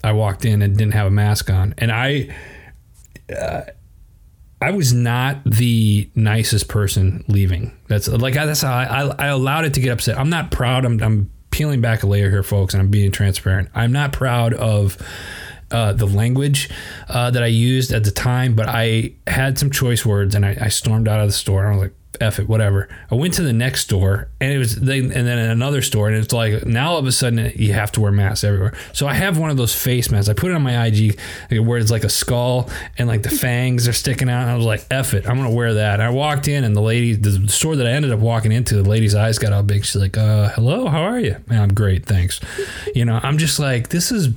I 0.04 0.12
walked 0.12 0.44
in 0.44 0.62
and 0.62 0.76
didn't 0.76 0.94
have 0.94 1.06
a 1.06 1.10
mask 1.10 1.50
on, 1.50 1.74
and 1.78 1.90
I. 1.90 2.34
Uh, 3.34 3.62
I 4.58 4.70
was 4.70 4.92
not 4.92 5.44
the 5.44 6.08
nicest 6.14 6.68
person 6.68 7.24
leaving. 7.28 7.76
That's 7.88 8.08
like 8.08 8.34
that's 8.34 8.62
how 8.62 8.72
I, 8.72 8.84
I, 8.84 9.14
I, 9.18 9.26
allowed 9.26 9.66
it 9.66 9.74
to 9.74 9.80
get 9.80 9.90
upset. 9.90 10.18
I'm 10.18 10.30
not 10.30 10.50
proud. 10.50 10.86
I'm, 10.86 11.02
I'm 11.02 11.30
peeling 11.56 11.80
back 11.80 12.02
a 12.02 12.06
layer 12.06 12.28
here, 12.28 12.42
folks, 12.42 12.74
and 12.74 12.82
I'm 12.82 12.90
being 12.90 13.10
transparent. 13.10 13.70
I'm 13.74 13.90
not 13.90 14.12
proud 14.12 14.52
of 14.52 14.98
uh, 15.70 15.94
the 15.94 16.04
language 16.04 16.68
uh, 17.08 17.30
that 17.30 17.42
I 17.42 17.46
used 17.46 17.92
at 17.92 18.04
the 18.04 18.10
time, 18.10 18.54
but 18.54 18.68
I 18.68 19.14
had 19.26 19.58
some 19.58 19.70
choice 19.70 20.04
words, 20.04 20.34
and 20.34 20.44
I, 20.44 20.58
I 20.60 20.68
stormed 20.68 21.08
out 21.08 21.18
of 21.18 21.28
the 21.28 21.32
store. 21.32 21.64
And 21.64 21.68
I 21.68 21.76
was 21.78 21.82
like, 21.84 21.94
F 22.20 22.38
it, 22.38 22.48
whatever. 22.48 22.88
I 23.10 23.14
went 23.14 23.34
to 23.34 23.42
the 23.42 23.52
next 23.52 23.82
store 23.82 24.28
and 24.40 24.52
it 24.52 24.58
was 24.58 24.76
they, 24.76 24.98
and 24.98 25.12
then 25.12 25.38
another 25.38 25.82
store 25.82 26.08
and 26.08 26.16
it's 26.16 26.32
like 26.32 26.66
now 26.66 26.92
all 26.92 26.98
of 26.98 27.06
a 27.06 27.12
sudden 27.12 27.52
you 27.54 27.72
have 27.72 27.92
to 27.92 28.00
wear 28.00 28.12
masks 28.12 28.44
everywhere. 28.44 28.74
So 28.92 29.06
I 29.06 29.14
have 29.14 29.38
one 29.38 29.50
of 29.50 29.56
those 29.56 29.74
face 29.74 30.10
masks. 30.10 30.28
I 30.28 30.34
put 30.34 30.50
it 30.50 30.54
on 30.54 30.62
my 30.62 30.86
IG 30.86 31.18
where 31.50 31.78
it's 31.78 31.90
like 31.90 32.04
a 32.04 32.08
skull 32.08 32.70
and 32.98 33.08
like 33.08 33.22
the 33.22 33.30
fangs 33.30 33.88
are 33.88 33.92
sticking 33.92 34.28
out. 34.28 34.42
And 34.42 34.50
I 34.50 34.56
was 34.56 34.66
like, 34.66 34.84
F 34.90 35.14
it, 35.14 35.28
I'm 35.28 35.36
gonna 35.36 35.54
wear 35.54 35.74
that. 35.74 35.94
And 35.94 36.02
I 36.02 36.10
walked 36.10 36.48
in 36.48 36.64
and 36.64 36.74
the 36.74 36.80
lady, 36.82 37.14
the 37.14 37.48
store 37.48 37.76
that 37.76 37.86
I 37.86 37.90
ended 37.90 38.12
up 38.12 38.20
walking 38.20 38.52
into, 38.52 38.82
the 38.82 38.88
lady's 38.88 39.14
eyes 39.14 39.38
got 39.38 39.52
all 39.52 39.62
big. 39.62 39.84
She's 39.84 40.00
like, 40.00 40.16
uh, 40.16 40.50
hello, 40.50 40.86
how 40.88 41.02
are 41.02 41.20
you? 41.20 41.36
Man, 41.46 41.62
I'm 41.62 41.74
great, 41.74 42.06
thanks. 42.06 42.40
You 42.94 43.04
know, 43.04 43.20
I'm 43.22 43.38
just 43.38 43.58
like, 43.58 43.88
this 43.88 44.10
is, 44.12 44.28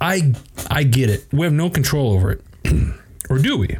I, 0.00 0.34
I 0.70 0.84
get 0.84 1.10
it. 1.10 1.26
We 1.32 1.44
have 1.44 1.52
no 1.52 1.70
control 1.70 2.12
over 2.12 2.32
it, 2.32 2.42
or 3.30 3.38
do 3.38 3.58
we? 3.58 3.76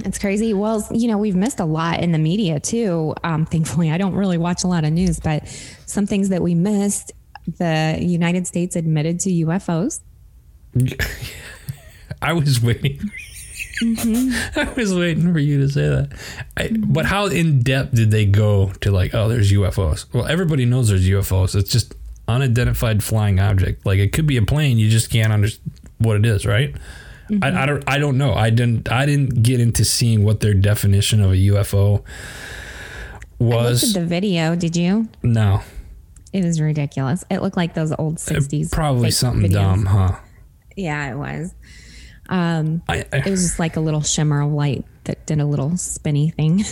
It's 0.00 0.18
crazy. 0.18 0.54
Well, 0.54 0.86
you 0.90 1.08
know, 1.08 1.18
we've 1.18 1.36
missed 1.36 1.60
a 1.60 1.64
lot 1.64 2.00
in 2.00 2.12
the 2.12 2.18
media 2.18 2.60
too. 2.60 3.14
Um, 3.22 3.46
thankfully, 3.46 3.90
I 3.90 3.98
don't 3.98 4.14
really 4.14 4.38
watch 4.38 4.64
a 4.64 4.66
lot 4.66 4.84
of 4.84 4.92
news, 4.92 5.20
but 5.20 5.46
some 5.86 6.06
things 6.06 6.30
that 6.30 6.42
we 6.42 6.54
missed 6.54 7.12
the 7.58 7.98
United 8.00 8.46
States 8.46 8.76
admitted 8.76 9.20
to 9.20 9.30
UFOs. 9.30 10.00
I 12.22 12.32
was 12.32 12.62
waiting. 12.62 12.98
Mm-hmm. 13.82 14.58
I 14.60 14.72
was 14.74 14.94
waiting 14.94 15.32
for 15.32 15.38
you 15.38 15.58
to 15.60 15.68
say 15.68 15.88
that. 15.88 16.12
I, 16.56 16.70
but 16.72 17.04
how 17.04 17.26
in 17.26 17.60
depth 17.60 17.94
did 17.94 18.10
they 18.10 18.24
go 18.24 18.72
to 18.80 18.90
like, 18.92 19.14
oh, 19.14 19.28
there's 19.28 19.52
UFOs? 19.52 20.06
Well, 20.12 20.26
everybody 20.26 20.64
knows 20.64 20.88
there's 20.88 21.08
UFOs. 21.08 21.54
It's 21.54 21.70
just 21.70 21.94
unidentified 22.28 23.02
flying 23.02 23.40
object. 23.40 23.84
Like 23.84 23.98
it 23.98 24.12
could 24.12 24.26
be 24.26 24.36
a 24.36 24.42
plane. 24.42 24.78
You 24.78 24.88
just 24.88 25.10
can't 25.10 25.32
understand 25.32 25.72
what 25.98 26.16
it 26.16 26.24
is, 26.24 26.46
right? 26.46 26.74
Mm-hmm. 27.30 27.44
I, 27.44 27.62
I 27.62 27.66
don't 27.66 27.84
I 27.88 27.98
don't 27.98 28.18
know. 28.18 28.34
I 28.34 28.50
didn't 28.50 28.90
I 28.90 29.06
didn't 29.06 29.42
get 29.42 29.60
into 29.60 29.84
seeing 29.84 30.24
what 30.24 30.40
their 30.40 30.54
definition 30.54 31.20
of 31.20 31.32
a 31.32 31.36
UFO 31.36 32.02
was. 33.38 33.82
I 33.82 33.86
looked 33.86 33.96
at 33.96 34.00
the 34.02 34.06
video. 34.06 34.56
Did 34.56 34.76
you? 34.76 35.08
No. 35.22 35.62
It 36.32 36.44
was 36.44 36.60
ridiculous. 36.60 37.24
It 37.30 37.42
looked 37.42 37.56
like 37.56 37.74
those 37.74 37.92
old 37.98 38.18
sixties. 38.18 38.70
Probably 38.70 39.10
something 39.10 39.50
videos. 39.50 39.54
dumb, 39.54 39.86
huh? 39.86 40.16
Yeah, 40.76 41.12
it 41.12 41.16
was. 41.16 41.54
Um, 42.28 42.82
I, 42.88 43.04
I, 43.12 43.18
it 43.18 43.30
was 43.30 43.42
just 43.42 43.58
like 43.58 43.76
a 43.76 43.80
little 43.80 44.00
shimmer 44.00 44.42
of 44.42 44.52
light 44.52 44.84
that 45.04 45.26
did 45.26 45.40
a 45.40 45.44
little 45.44 45.76
spinny 45.76 46.30
thing. 46.30 46.64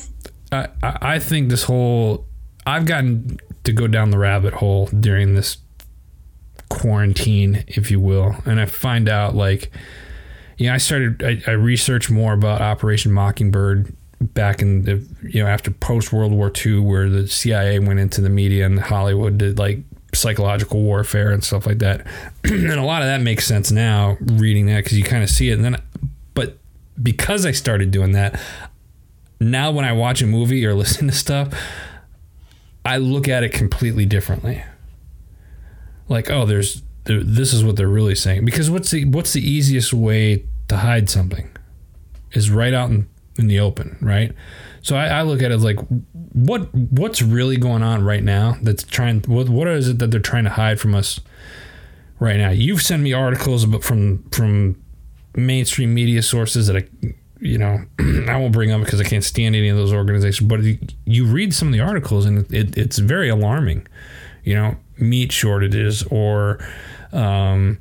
I 0.52 0.68
I 0.82 1.18
think 1.18 1.50
this 1.50 1.64
whole 1.64 2.26
I've 2.66 2.86
gotten 2.86 3.38
to 3.64 3.72
go 3.72 3.86
down 3.86 4.10
the 4.10 4.18
rabbit 4.18 4.54
hole 4.54 4.86
during 4.86 5.34
this 5.34 5.58
quarantine, 6.68 7.64
if 7.66 7.90
you 7.90 8.00
will, 8.00 8.36
and 8.44 8.60
I 8.60 8.66
find 8.66 9.08
out 9.08 9.34
like, 9.34 9.70
you 10.56 10.66
know, 10.66 10.74
I 10.74 10.78
started 10.78 11.22
I, 11.22 11.42
I 11.50 11.54
researched 11.54 12.10
more 12.10 12.32
about 12.32 12.60
Operation 12.60 13.12
Mockingbird 13.12 13.92
back 14.20 14.60
in 14.60 14.82
the 14.82 15.06
you 15.22 15.42
know 15.42 15.48
after 15.48 15.70
post 15.70 16.12
World 16.12 16.32
War 16.32 16.52
II, 16.54 16.80
where 16.80 17.08
the 17.08 17.28
CIA 17.28 17.78
went 17.78 18.00
into 18.00 18.20
the 18.20 18.28
media 18.28 18.66
and 18.66 18.78
Hollywood 18.80 19.38
did 19.38 19.58
like 19.58 19.80
psychological 20.14 20.82
warfare 20.82 21.30
and 21.30 21.44
stuff 21.44 21.66
like 21.66 21.78
that, 21.78 22.06
and 22.44 22.72
a 22.72 22.84
lot 22.84 23.02
of 23.02 23.08
that 23.08 23.20
makes 23.20 23.46
sense 23.46 23.70
now 23.70 24.16
reading 24.20 24.66
that 24.66 24.84
because 24.84 24.98
you 24.98 25.04
kind 25.04 25.22
of 25.22 25.30
see 25.30 25.50
it, 25.50 25.54
and 25.54 25.64
then 25.64 25.80
but 26.34 26.58
because 27.02 27.46
I 27.46 27.52
started 27.52 27.90
doing 27.90 28.12
that, 28.12 28.40
now 29.40 29.70
when 29.70 29.84
I 29.84 29.92
watch 29.92 30.22
a 30.22 30.26
movie 30.26 30.64
or 30.66 30.74
listen 30.74 31.06
to 31.06 31.14
stuff, 31.14 31.54
I 32.84 32.96
look 32.96 33.28
at 33.28 33.42
it 33.42 33.52
completely 33.52 34.06
differently 34.06 34.62
like, 36.08 36.30
oh, 36.30 36.46
there's 36.46 36.82
this 37.04 37.52
is 37.52 37.64
what 37.64 37.76
they're 37.76 37.88
really 37.88 38.14
saying. 38.14 38.44
Because 38.44 38.70
what's 38.70 38.90
the 38.90 39.04
what's 39.06 39.32
the 39.32 39.46
easiest 39.46 39.92
way 39.92 40.44
to 40.68 40.78
hide 40.78 41.08
something? 41.08 41.50
Is 42.32 42.50
right 42.50 42.74
out 42.74 42.90
in, 42.90 43.08
in 43.38 43.46
the 43.46 43.58
open, 43.58 43.96
right? 44.00 44.32
So 44.82 44.96
I, 44.96 45.06
I, 45.06 45.22
look 45.22 45.42
at 45.42 45.50
it 45.50 45.58
like, 45.58 45.78
what 46.32 46.72
what's 46.74 47.22
really 47.22 47.56
going 47.56 47.82
on 47.82 48.04
right 48.04 48.22
now? 48.22 48.56
That's 48.62 48.84
trying. 48.84 49.22
What 49.22 49.48
what 49.48 49.68
is 49.68 49.88
it 49.88 49.98
that 49.98 50.10
they're 50.10 50.20
trying 50.20 50.44
to 50.44 50.50
hide 50.50 50.78
from 50.78 50.94
us 50.94 51.20
right 52.18 52.36
now? 52.36 52.50
You've 52.50 52.82
sent 52.82 53.02
me 53.02 53.12
articles 53.12 53.64
about 53.64 53.82
from 53.82 54.24
from 54.30 54.82
mainstream 55.34 55.94
media 55.94 56.22
sources 56.22 56.66
that 56.66 56.76
I, 56.76 56.88
you 57.40 57.58
know, 57.58 57.84
I 58.28 58.36
won't 58.36 58.52
bring 58.52 58.70
up 58.72 58.82
because 58.82 59.00
I 59.00 59.04
can't 59.04 59.24
stand 59.24 59.56
any 59.56 59.68
of 59.68 59.76
those 59.76 59.92
organizations. 59.92 60.48
But 60.48 60.60
you 61.04 61.26
read 61.26 61.54
some 61.54 61.68
of 61.68 61.72
the 61.72 61.80
articles 61.80 62.26
and 62.26 62.50
it, 62.52 62.76
it's 62.76 62.98
very 62.98 63.28
alarming. 63.28 63.86
You 64.48 64.54
know, 64.54 64.76
meat 64.98 65.30
shortages 65.30 66.02
or 66.04 66.58
um, 67.12 67.78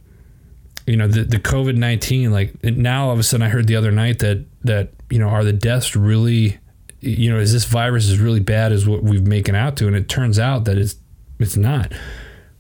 you 0.86 0.98
know 0.98 1.08
the 1.08 1.24
the 1.24 1.40
COVID 1.40 1.76
nineteen. 1.76 2.32
Like 2.32 2.62
now, 2.64 3.08
all 3.08 3.14
of 3.14 3.20
a 3.20 3.24
sudden, 3.24 3.46
I 3.46 3.50
heard 3.50 3.68
the 3.68 3.76
other 3.76 3.92
night 3.92 4.20
that 4.20 4.46
that 4.64 4.90
you 5.10 5.20
know 5.20 5.30
are 5.30 5.44
the 5.44 5.54
deaths 5.54 5.96
really 5.96 6.60
you 7.00 7.32
know 7.32 7.40
is 7.40 7.54
this 7.54 7.66
virus 7.66 8.10
as 8.10 8.20
really 8.20 8.40
bad 8.40 8.72
as 8.72 8.88
what 8.88 9.04
we've 9.04 9.26
making 9.26 9.56
out 9.56 9.78
to, 9.78 9.88
and 9.88 9.96
it 9.96 10.10
turns 10.10 10.40
out 10.40 10.66
that 10.66 10.78
it's 10.78 10.96
it's 11.40 11.58
not. 11.58 11.92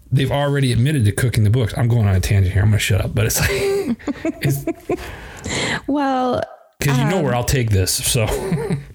They've 0.09 0.31
already 0.31 0.71
admitted 0.71 1.03
to 1.05 1.11
cooking 1.11 1.43
the 1.43 1.49
books. 1.49 1.73
I'm 1.77 1.89
going 1.89 2.07
on 2.07 2.15
a 2.15 2.21
tangent 2.21 2.53
here. 2.53 2.61
I'm 2.61 2.69
gonna 2.69 2.79
shut 2.79 3.01
up, 3.01 3.13
but 3.13 3.25
it's 3.25 3.39
like, 3.41 3.49
it's, 4.41 4.65
well, 5.85 6.41
because 6.79 6.97
you 6.97 7.05
know 7.05 7.17
um, 7.17 7.23
where 7.23 7.35
I'll 7.35 7.43
take 7.43 7.71
this. 7.71 7.91
So 7.91 8.25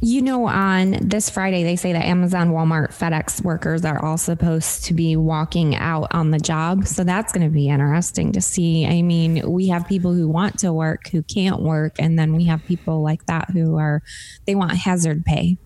You 0.00 0.22
know, 0.22 0.46
on 0.46 0.92
this 1.00 1.28
Friday, 1.28 1.64
they 1.64 1.74
say 1.74 1.92
that 1.92 2.04
Amazon, 2.04 2.52
Walmart, 2.52 2.90
FedEx 2.90 3.42
workers 3.42 3.84
are 3.84 4.02
all 4.04 4.16
supposed 4.16 4.84
to 4.84 4.94
be 4.94 5.16
walking 5.16 5.74
out 5.74 6.06
on 6.12 6.30
the 6.30 6.38
job. 6.38 6.86
So 6.86 7.02
that's 7.02 7.32
going 7.32 7.44
to 7.44 7.52
be 7.52 7.68
interesting 7.68 8.30
to 8.32 8.40
see. 8.40 8.86
I 8.86 9.02
mean, 9.02 9.50
we 9.50 9.66
have 9.68 9.88
people 9.88 10.14
who 10.14 10.28
want 10.28 10.60
to 10.60 10.72
work 10.72 11.08
who 11.08 11.22
can't 11.24 11.62
work. 11.62 11.96
And 11.98 12.16
then 12.16 12.36
we 12.36 12.44
have 12.44 12.64
people 12.64 13.02
like 13.02 13.26
that 13.26 13.50
who 13.50 13.76
are, 13.76 14.02
they 14.46 14.54
want 14.54 14.72
hazard 14.76 15.24
pay. 15.24 15.58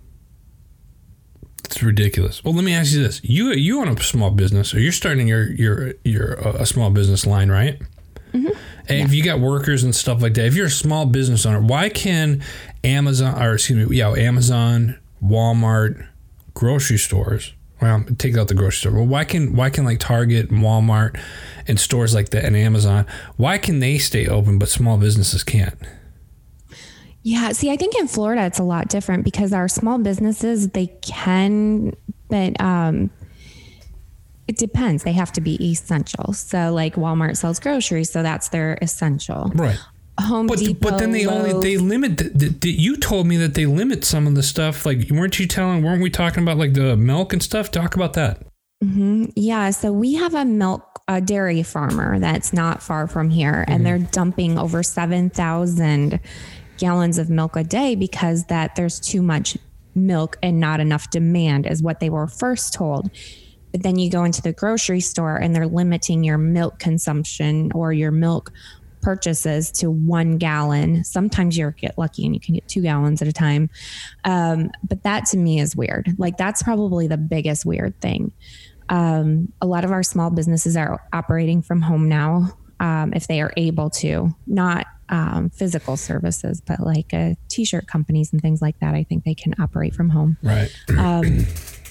It's 1.65 1.83
ridiculous. 1.83 2.43
Well, 2.43 2.55
let 2.55 2.65
me 2.65 2.75
ask 2.75 2.93
you 2.93 3.03
this: 3.03 3.23
you 3.25 3.53
you 3.53 3.81
own 3.81 3.89
a 3.89 3.99
small 4.03 4.31
business, 4.31 4.75
or 4.75 4.81
you're 4.81 4.93
starting 4.93 5.27
your 5.27 5.51
your 5.53 5.95
your 6.05 6.47
uh, 6.47 6.53
a 6.59 6.67
small 6.67 6.91
business 6.91 7.27
line, 7.27 7.51
right? 7.51 7.81
And 8.89 8.99
yeah. 8.99 9.05
if 9.05 9.15
you 9.15 9.23
got 9.23 9.41
workers 9.41 9.85
and 9.85 9.95
stuff 9.95 10.23
like 10.23 10.35
that, 10.35 10.47
if 10.47 10.55
you're 10.55 10.67
a 10.67 10.71
small 10.71 11.07
business 11.07 11.47
owner, 11.47 11.61
why 11.61 11.89
can 11.89 12.43
Amazon 12.85 13.41
or 13.41 13.55
excuse 13.55 13.89
me, 13.89 13.97
yeah, 13.97 14.11
Amazon, 14.11 14.99
Walmart, 15.23 16.07
grocery 16.55 16.99
stores. 16.99 17.53
Well, 17.81 18.05
take 18.19 18.37
out 18.37 18.49
the 18.49 18.55
grocery 18.55 18.79
store. 18.79 18.93
Well, 18.93 19.07
why 19.07 19.25
can 19.25 19.57
why 19.57 19.71
can 19.71 19.85
like 19.85 19.99
Target, 19.99 20.51
and 20.51 20.63
Walmart, 20.63 21.19
and 21.67 21.79
stores 21.79 22.15
like 22.15 22.31
that 22.31 22.45
and 22.45 22.57
Amazon, 22.57 23.07
why 23.37 23.59
can 23.59 23.81
they 23.81 23.99
stay 23.99 24.27
open 24.27 24.59
but 24.59 24.69
small 24.69 24.99
businesses 24.99 25.43
can't? 25.43 25.75
Yeah, 27.25 27.53
see, 27.53 27.71
I 27.71 27.77
think 27.77 27.97
in 27.97 28.09
Florida 28.09 28.45
it's 28.47 28.59
a 28.59 28.65
lot 28.65 28.89
different 28.89 29.25
because 29.25 29.53
our 29.53 29.69
small 29.69 29.99
businesses 29.99 30.69
they 30.71 30.89
can, 31.03 31.95
but 32.29 32.61
um, 32.61 33.11
it 34.49 34.57
depends. 34.57 35.05
They 35.05 35.13
have 35.13 35.33
to 35.33 35.41
be 35.41 35.63
essential. 35.65 36.33
So, 36.33 36.73
like 36.73 36.97
Walmart 36.97 37.37
sells 37.37 37.61
groceries, 37.61 38.11
so 38.11 38.23
that's 38.23 38.49
their 38.49 38.79
essential. 38.83 39.51
Right. 39.55 39.79
Home 40.21 40.47
but, 40.47 40.59
Depot. 40.59 40.91
But 40.91 40.99
then 40.99 41.13
they 41.13 41.27
Lowe's. 41.27 41.53
only 41.53 41.69
they 41.69 41.79
limit. 41.79 42.19
The, 42.19 42.25
the, 42.25 42.49
the, 42.49 42.71
you 42.71 42.97
told 42.97 43.27
me 43.27 43.37
that 43.39 43.55
they 43.55 43.67
limit 43.67 44.05
some 44.05 44.27
of 44.27 44.35
the 44.35 44.43
stuff. 44.43 44.85
Like, 44.85 45.11
weren't 45.11 45.39
you 45.39 45.47
telling? 45.47 45.83
Weren't 45.83 46.03
we 46.03 46.11
talking 46.11 46.43
about 46.43 46.59
like 46.59 46.75
the 46.75 46.97
milk 46.97 47.33
and 47.33 47.43
stuff? 47.43 47.71
Talk 47.71 47.95
about 47.95 48.13
that. 48.15 48.43
Mm-hmm. 48.85 49.27
Yeah. 49.37 49.71
So 49.71 49.93
we 49.93 50.15
have 50.15 50.35
a 50.35 50.45
milk 50.45 50.93
a 51.09 51.21
dairy 51.21 51.63
farmer 51.63 52.19
that's 52.19 52.53
not 52.53 52.83
far 52.83 53.07
from 53.07 53.31
here, 53.31 53.53
mm-hmm. 53.53 53.73
and 53.73 53.87
they're 53.87 53.99
dumping 53.99 54.59
over 54.59 54.83
seven 54.83 55.31
thousand 55.31 56.21
gallons 56.79 57.19
of 57.19 57.31
milk 57.31 57.57
a 57.57 57.65
day 57.65 57.95
because 57.95 58.47
that 58.47 58.75
there's 58.77 58.99
too 58.99 59.23
much 59.23 59.57
milk 59.95 60.37
and 60.43 60.59
not 60.59 60.81
enough 60.81 61.11
demand, 61.11 61.67
is 61.67 61.83
what 61.83 62.01
they 62.01 62.11
were 62.11 62.27
first 62.27 62.73
told. 62.75 63.11
But 63.73 63.83
then 63.83 63.99
you 63.99 64.11
go 64.11 64.25
into 64.25 64.43
the 64.43 64.53
grocery 64.53 65.01
store 65.01 65.37
and 65.37 65.55
they're 65.57 65.67
limiting 65.67 66.23
your 66.23 66.39
milk 66.39 66.79
consumption 66.79 67.73
or 67.75 67.93
your 67.93 68.11
milk 68.11 68.53
purchases 69.01 69.71
to 69.73 69.91
one 69.91 70.39
gallon. 70.39 71.05
Sometimes 71.05 71.59
you 71.59 71.73
get 71.77 71.99
lucky 71.99 72.25
and 72.25 72.35
you 72.35 72.41
can 72.41 72.55
get 72.55 72.69
two 72.69 72.83
gallons 72.83 73.21
at 73.21 73.29
a 73.29 73.33
time. 73.33 73.69
Um, 74.25 74.71
but 74.89 75.03
that 75.03 75.27
to 75.27 75.37
me 75.37 75.61
is 75.61 75.77
weird. 75.77 76.15
Like 76.19 76.37
that's 76.37 76.63
probably 76.63 77.09
the 77.09 77.19
biggest 77.19 77.67
weird 77.67 78.01
thing. 78.01 78.33
Um, 78.89 79.53
a 79.61 79.67
lot 79.67 79.85
of 79.85 79.91
our 79.91 80.03
small 80.03 80.31
businesses 80.31 80.77
are 80.77 81.03
operating 81.13 81.63
from 81.63 81.83
home 81.83 82.09
now 82.09 82.57
um, 82.81 83.13
if 83.15 83.27
they 83.27 83.41
are 83.41 83.53
able 83.57 83.91
to, 83.91 84.35
not 84.47 84.87
um, 85.09 85.51
physical 85.51 85.97
services, 85.97 86.61
but 86.61 86.81
like 86.81 87.13
uh, 87.13 87.35
t-shirt 87.49 87.87
companies 87.87 88.33
and 88.33 88.41
things 88.41 88.63
like 88.63 88.79
that. 88.81 88.95
I 88.95 89.05
think 89.05 89.25
they 89.25 89.35
can 89.35 89.55
operate 89.61 89.95
from 89.95 90.11
home. 90.11 90.37
Right. 90.43 90.71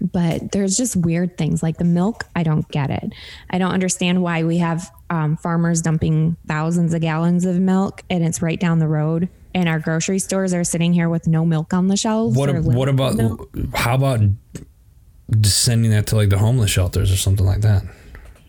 But 0.00 0.52
there's 0.52 0.76
just 0.76 0.96
weird 0.96 1.38
things 1.38 1.62
like 1.62 1.78
the 1.78 1.84
milk. 1.84 2.24
I 2.34 2.42
don't 2.42 2.68
get 2.68 2.90
it. 2.90 3.12
I 3.50 3.58
don't 3.58 3.72
understand 3.72 4.22
why 4.22 4.44
we 4.44 4.58
have 4.58 4.90
um, 5.10 5.36
farmers 5.36 5.80
dumping 5.82 6.36
thousands 6.46 6.94
of 6.94 7.00
gallons 7.00 7.44
of 7.44 7.58
milk 7.58 8.02
and 8.10 8.24
it's 8.24 8.42
right 8.42 8.58
down 8.58 8.78
the 8.78 8.88
road. 8.88 9.28
And 9.54 9.68
our 9.68 9.78
grocery 9.78 10.18
stores 10.18 10.52
are 10.52 10.64
sitting 10.64 10.92
here 10.92 11.08
with 11.08 11.26
no 11.26 11.46
milk 11.46 11.72
on 11.72 11.88
the 11.88 11.96
shelves. 11.96 12.36
What, 12.36 12.54
what 12.62 12.88
about, 12.88 13.14
milk. 13.14 13.48
how 13.74 13.94
about 13.94 14.20
sending 15.44 15.90
that 15.92 16.06
to 16.08 16.16
like 16.16 16.28
the 16.28 16.38
homeless 16.38 16.70
shelters 16.70 17.10
or 17.10 17.16
something 17.16 17.46
like 17.46 17.62
that? 17.62 17.82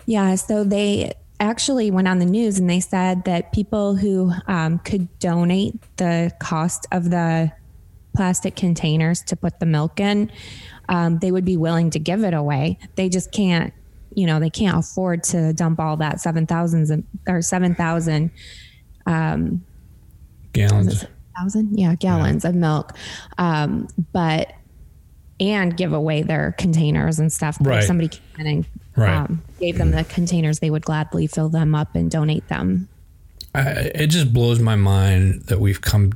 Yeah, 0.05 0.35
so 0.35 0.63
they 0.63 1.13
actually 1.39 1.91
went 1.91 2.07
on 2.07 2.19
the 2.19 2.25
news 2.25 2.59
and 2.59 2.69
they 2.69 2.79
said 2.79 3.25
that 3.25 3.51
people 3.51 3.95
who 3.95 4.33
um, 4.47 4.79
could 4.79 5.07
donate 5.19 5.75
the 5.97 6.31
cost 6.39 6.87
of 6.91 7.09
the 7.09 7.51
plastic 8.15 8.55
containers 8.55 9.21
to 9.21 9.35
put 9.35 9.59
the 9.59 9.65
milk 9.65 9.99
in, 9.99 10.31
um, 10.89 11.19
they 11.19 11.31
would 11.31 11.45
be 11.45 11.57
willing 11.57 11.89
to 11.91 11.99
give 11.99 12.23
it 12.23 12.33
away. 12.33 12.77
They 12.95 13.09
just 13.09 13.31
can't, 13.31 13.73
you 14.13 14.25
know, 14.25 14.39
they 14.39 14.49
can't 14.49 14.77
afford 14.77 15.23
to 15.25 15.53
dump 15.53 15.79
all 15.79 15.97
that 15.97 16.19
seven 16.21 16.47
thousands 16.47 16.91
or 17.27 17.41
seven 17.41 17.75
thousand 17.75 18.31
um, 19.05 19.63
Gallons. 20.53 21.05
thousand, 21.37 21.77
yeah, 21.77 21.95
gallons 21.95 22.45
of 22.45 22.55
milk. 22.55 22.93
Um, 23.37 23.87
but 24.13 24.53
and 25.39 25.77
give 25.77 25.93
away 25.93 26.23
their 26.23 26.55
containers 26.57 27.19
and 27.19 27.31
stuff. 27.31 27.57
Right. 27.61 27.79
If 27.79 27.85
somebody 27.85 28.09
came 28.09 28.21
in 28.39 28.47
and 28.47 28.65
Right. 28.95 29.15
um, 29.15 29.43
gave 29.59 29.77
them 29.77 29.91
the 29.91 30.03
containers, 30.05 30.57
they 30.57 30.71
would 30.71 30.83
gladly 30.83 31.27
fill 31.27 31.49
them 31.49 31.75
up 31.75 31.93
and 31.93 32.09
donate 32.09 32.47
them. 32.47 32.89
I, 33.53 33.69
it 33.93 34.07
just 34.07 34.33
blows 34.33 34.59
my 34.59 34.75
mind 34.75 35.43
that 35.43 35.59
we've 35.59 35.79
come 35.79 36.13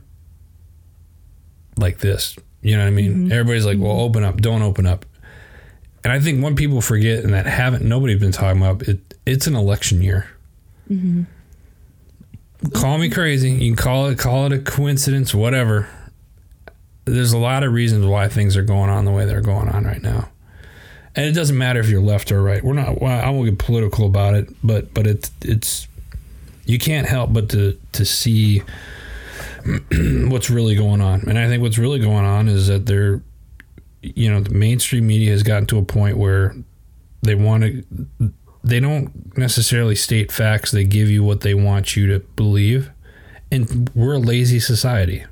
like 1.77 1.99
this. 1.99 2.35
You 2.61 2.77
know 2.77 2.83
what 2.83 2.87
I 2.87 2.91
mean? 2.91 3.13
Mm-hmm. 3.13 3.31
Everybody's 3.31 3.65
like, 3.65 3.79
well, 3.79 3.99
open 3.99 4.23
up, 4.23 4.41
don't 4.41 4.61
open 4.61 4.85
up. 4.85 5.05
And 6.03 6.11
I 6.11 6.19
think 6.19 6.43
when 6.43 6.55
people 6.55 6.81
forget 6.81 7.23
and 7.23 7.33
that 7.33 7.45
haven't, 7.45 7.83
nobody's 7.83 8.19
been 8.19 8.31
talking 8.31 8.61
about 8.61 8.87
it, 8.87 8.99
it's 9.25 9.47
an 9.47 9.55
election 9.55 10.01
year. 10.01 10.29
Mm-hmm. 10.89 11.23
Call 12.73 12.97
me 12.97 13.09
crazy. 13.09 13.51
You 13.51 13.73
can 13.73 13.75
call 13.75 14.07
it, 14.07 14.17
call 14.17 14.45
it 14.47 14.53
a 14.53 14.59
coincidence, 14.59 15.33
whatever. 15.33 15.87
There's 17.05 17.33
a 17.33 17.37
lot 17.37 17.63
of 17.63 17.73
reasons 17.73 18.05
why 18.05 18.27
things 18.27 18.55
are 18.55 18.63
going 18.63 18.89
on 18.89 19.05
the 19.05 19.11
way 19.11 19.25
they're 19.25 19.41
going 19.41 19.69
on 19.69 19.83
right 19.83 20.01
now. 20.01 20.29
And 21.15 21.25
it 21.25 21.33
doesn't 21.33 21.57
matter 21.57 21.79
if 21.79 21.89
you're 21.89 22.01
left 22.01 22.31
or 22.31 22.41
right. 22.41 22.63
We're 22.63 22.73
not, 22.73 23.01
well, 23.01 23.23
I 23.23 23.29
won't 23.29 23.49
get 23.49 23.59
political 23.59 24.05
about 24.05 24.33
it, 24.35 24.49
but, 24.63 24.93
but 24.93 25.07
it's, 25.07 25.31
it's, 25.41 25.87
you 26.65 26.79
can't 26.79 27.07
help 27.07 27.33
but 27.33 27.49
to 27.49 27.77
to 27.93 28.05
see 28.05 28.61
what's 30.29 30.49
really 30.49 30.75
going 30.75 31.01
on. 31.01 31.21
And 31.27 31.37
I 31.37 31.47
think 31.47 31.61
what's 31.61 31.77
really 31.77 31.99
going 31.99 32.25
on 32.25 32.47
is 32.47 32.67
that 32.67 32.85
they're 32.85 33.21
you 34.01 34.31
know, 34.31 34.41
the 34.41 34.49
mainstream 34.49 35.07
media 35.07 35.31
has 35.31 35.43
gotten 35.43 35.67
to 35.67 35.77
a 35.77 35.83
point 35.83 36.17
where 36.17 36.55
they 37.21 37.35
want 37.35 37.63
to 37.63 38.33
they 38.63 38.79
don't 38.79 39.35
necessarily 39.37 39.95
state 39.95 40.31
facts, 40.31 40.71
they 40.71 40.83
give 40.83 41.09
you 41.09 41.23
what 41.23 41.41
they 41.41 41.53
want 41.53 41.95
you 41.95 42.07
to 42.07 42.19
believe. 42.35 42.91
And 43.51 43.89
we're 43.95 44.13
a 44.13 44.19
lazy 44.19 44.59
society. 44.59 45.25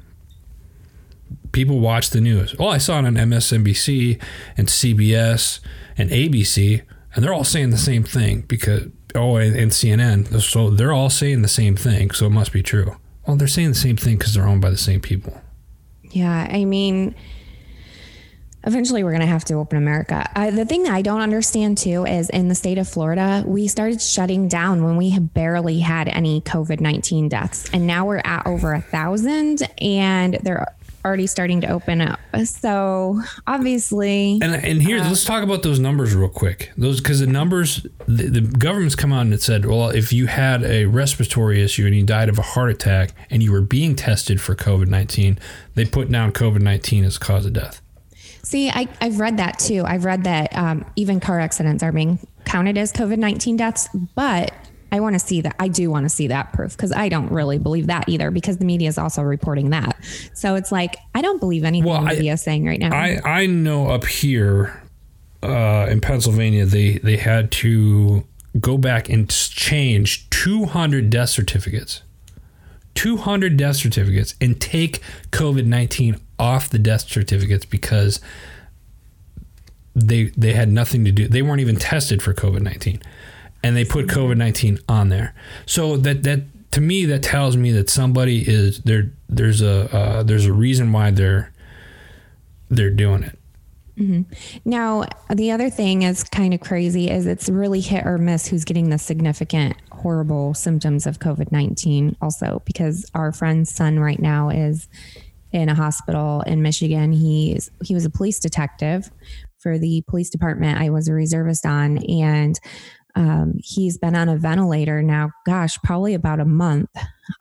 People 1.51 1.79
watch 1.79 2.09
the 2.09 2.21
news. 2.21 2.55
Oh, 2.59 2.67
I 2.67 2.79
saw 2.79 2.99
it 2.99 3.05
on 3.05 3.15
MSNBC 3.15 4.21
and 4.57 4.67
CBS 4.67 5.59
and 5.97 6.09
ABC, 6.09 6.81
and 7.13 7.23
they're 7.23 7.33
all 7.33 7.43
saying 7.43 7.69
the 7.69 7.77
same 7.77 8.03
thing 8.03 8.41
because 8.41 8.87
oh, 9.15 9.37
and, 9.37 9.55
and 9.55 9.71
CNN. 9.71 10.41
So 10.41 10.69
they're 10.69 10.93
all 10.93 11.09
saying 11.09 11.41
the 11.41 11.47
same 11.47 11.75
thing, 11.75 12.11
so 12.11 12.27
it 12.27 12.31
must 12.31 12.51
be 12.51 12.63
true. 12.63 12.97
Well, 13.27 13.37
they're 13.37 13.47
saying 13.47 13.69
the 13.69 13.75
same 13.75 13.97
thing 13.97 14.17
because 14.17 14.33
they're 14.33 14.47
owned 14.47 14.61
by 14.61 14.69
the 14.69 14.77
same 14.77 15.01
people. 15.01 15.39
Yeah, 16.03 16.47
I 16.49 16.65
mean, 16.65 17.15
eventually 18.63 19.03
we're 19.03 19.11
going 19.11 19.21
to 19.21 19.27
have 19.27 19.45
to 19.45 19.55
open 19.55 19.77
America. 19.77 20.29
I, 20.35 20.49
the 20.51 20.65
thing 20.65 20.83
that 20.83 20.93
I 20.93 21.01
don't 21.01 21.21
understand 21.21 21.77
too 21.77 22.05
is 22.05 22.29
in 22.29 22.47
the 22.47 22.55
state 22.55 22.77
of 22.77 22.87
Florida, 22.87 23.43
we 23.45 23.67
started 23.67 24.01
shutting 24.01 24.47
down 24.47 24.83
when 24.83 24.97
we 24.97 25.17
barely 25.19 25.79
had 25.79 26.07
any 26.07 26.41
COVID 26.41 26.79
19 26.79 27.29
deaths. 27.29 27.69
And 27.71 27.85
now 27.85 28.05
we're 28.05 28.21
at 28.23 28.45
over 28.45 28.73
a 28.73 28.81
thousand 28.81 29.61
and 29.79 30.39
they're 30.43 30.65
already 31.05 31.27
starting 31.27 31.61
to 31.61 31.67
open 31.67 32.01
up. 32.01 32.19
So 32.45 33.21
obviously, 33.47 34.39
And 34.41 34.55
and 34.55 34.81
here, 34.81 34.99
let's 34.99 35.25
talk 35.25 35.43
about 35.43 35.63
those 35.63 35.79
numbers 35.79 36.13
real 36.13 36.29
quick. 36.29 36.71
Those 36.77 37.01
because 37.01 37.19
the 37.19 37.27
numbers, 37.27 37.85
the, 38.07 38.29
the 38.29 38.41
government's 38.41 38.95
come 38.95 39.13
out 39.13 39.21
and 39.21 39.41
said, 39.41 39.65
well, 39.65 39.89
if 39.89 40.13
you 40.13 40.27
had 40.27 40.63
a 40.63 40.85
respiratory 40.85 41.61
issue 41.63 41.85
and 41.85 41.95
you 41.95 42.03
died 42.03 42.29
of 42.29 42.37
a 42.37 42.43
heart 42.43 42.69
attack 42.69 43.11
and 43.29 43.41
you 43.41 43.51
were 43.51 43.61
being 43.61 43.95
tested 43.95 44.41
for 44.41 44.55
COVID 44.55 44.87
nineteen, 44.87 45.39
they 45.75 45.85
put 45.85 46.11
down 46.11 46.31
COVID 46.31 46.61
nineteen 46.61 47.03
as 47.03 47.17
cause 47.17 47.45
of 47.45 47.53
death. 47.53 47.81
see, 48.43 48.69
I, 48.69 48.87
I've 49.01 49.19
read 49.19 49.37
that 49.37 49.59
too. 49.59 49.83
I've 49.85 50.05
read 50.05 50.23
that 50.25 50.55
um, 50.55 50.85
even 50.95 51.19
car 51.19 51.39
accidents 51.39 51.83
are 51.83 51.91
being 51.91 52.19
counted 52.45 52.77
as 52.77 52.91
COVID 52.91 53.17
19 53.17 53.57
deaths, 53.57 53.87
but 54.15 54.51
I 54.91 54.99
want 54.99 55.13
to 55.13 55.19
see 55.19 55.41
that. 55.41 55.55
I 55.59 55.67
do 55.67 55.89
want 55.89 56.05
to 56.05 56.09
see 56.09 56.27
that 56.27 56.53
proof 56.53 56.75
because 56.75 56.91
I 56.91 57.09
don't 57.09 57.31
really 57.31 57.57
believe 57.57 57.87
that 57.87 58.07
either 58.07 58.31
because 58.31 58.57
the 58.57 58.65
media 58.65 58.89
is 58.89 58.97
also 58.97 59.21
reporting 59.21 59.69
that. 59.69 59.95
So 60.33 60.55
it's 60.55 60.71
like, 60.71 60.95
I 61.13 61.21
don't 61.21 61.39
believe 61.39 61.63
anything 61.63 61.89
Well, 61.89 62.01
the 62.01 62.07
media 62.07 62.33
is 62.33 62.41
saying 62.41 62.65
right 62.65 62.79
now. 62.79 62.95
I 62.95 63.19
I 63.23 63.45
know 63.45 63.89
up 63.89 64.05
here 64.05 64.81
uh, 65.43 65.87
in 65.89 66.01
Pennsylvania, 66.01 66.65
they 66.65 66.97
they 66.97 67.17
had 67.17 67.51
to 67.51 68.25
go 68.59 68.77
back 68.77 69.09
and 69.09 69.29
change 69.29 70.29
two 70.29 70.65
hundred 70.65 71.09
death 71.09 71.29
certificates. 71.29 72.01
200 72.95 73.55
death 73.55 73.77
certificates 73.77 74.35
and 74.41 74.59
take 74.59 74.99
COVID 75.31 75.65
19 75.65 76.19
off 76.37 76.69
the 76.69 76.79
death 76.79 77.07
certificates 77.07 77.63
because 77.63 78.19
they 79.95 80.25
they 80.35 80.53
had 80.53 80.69
nothing 80.69 81.05
to 81.05 81.11
do. 81.11 81.27
They 81.27 81.41
weren't 81.41 81.61
even 81.61 81.77
tested 81.77 82.21
for 82.21 82.33
COVID 82.33 82.61
19 82.61 83.01
and 83.63 83.75
they 83.75 83.85
put 83.85 84.07
COVID 84.07 84.37
19 84.37 84.79
on 84.87 85.09
there. 85.09 85.33
So 85.65 85.97
that 85.97 86.23
that 86.23 86.43
to 86.71 86.81
me 86.81 87.05
that 87.05 87.23
tells 87.23 87.57
me 87.57 87.71
that 87.71 87.89
somebody 87.89 88.47
is 88.47 88.79
there 88.81 89.11
there's 89.27 89.61
a 89.61 89.95
uh, 89.95 90.23
there's 90.23 90.45
a 90.45 90.53
reason 90.53 90.91
why 90.91 91.11
they're 91.11 91.51
they're 92.69 92.91
doing 92.91 93.23
it. 93.23 93.39
Now, 94.63 95.03
the 95.33 95.51
other 95.51 95.69
thing 95.69 96.03
is 96.03 96.23
kind 96.23 96.53
of 96.53 96.61
crazy 96.61 97.09
is 97.09 97.27
it's 97.27 97.49
really 97.49 97.81
hit 97.81 98.05
or 98.05 98.17
miss 98.17 98.47
who's 98.47 98.63
getting 98.63 98.89
the 98.89 98.97
significant 98.97 99.75
horrible 99.91 100.53
symptoms 100.53 101.05
of 101.05 101.19
COVID-19 101.19 102.15
also 102.21 102.61
because 102.65 103.05
our 103.13 103.33
friend's 103.33 103.69
son 103.69 103.99
right 103.99 104.19
now 104.19 104.49
is 104.49 104.87
in 105.51 105.67
a 105.67 105.75
hospital 105.75 106.41
in 106.41 106.61
Michigan. 106.61 107.11
He's 107.11 107.71
he 107.83 107.93
was 107.93 108.05
a 108.05 108.09
police 108.09 108.39
detective 108.39 109.11
for 109.59 109.77
the 109.77 110.01
police 110.07 110.29
department 110.29 110.79
I 110.79 110.89
was 110.89 111.09
a 111.09 111.13
reservist 111.13 111.65
on 111.65 111.97
and 112.09 112.57
um, 113.19 113.53
he's 113.63 113.99
been 113.99 114.15
on 114.15 114.29
a 114.29 114.37
ventilator 114.37 115.03
now 115.03 115.29
gosh 115.45 115.77
probably 115.83 116.15
about 116.15 116.39
a 116.39 116.45
month 116.45 116.89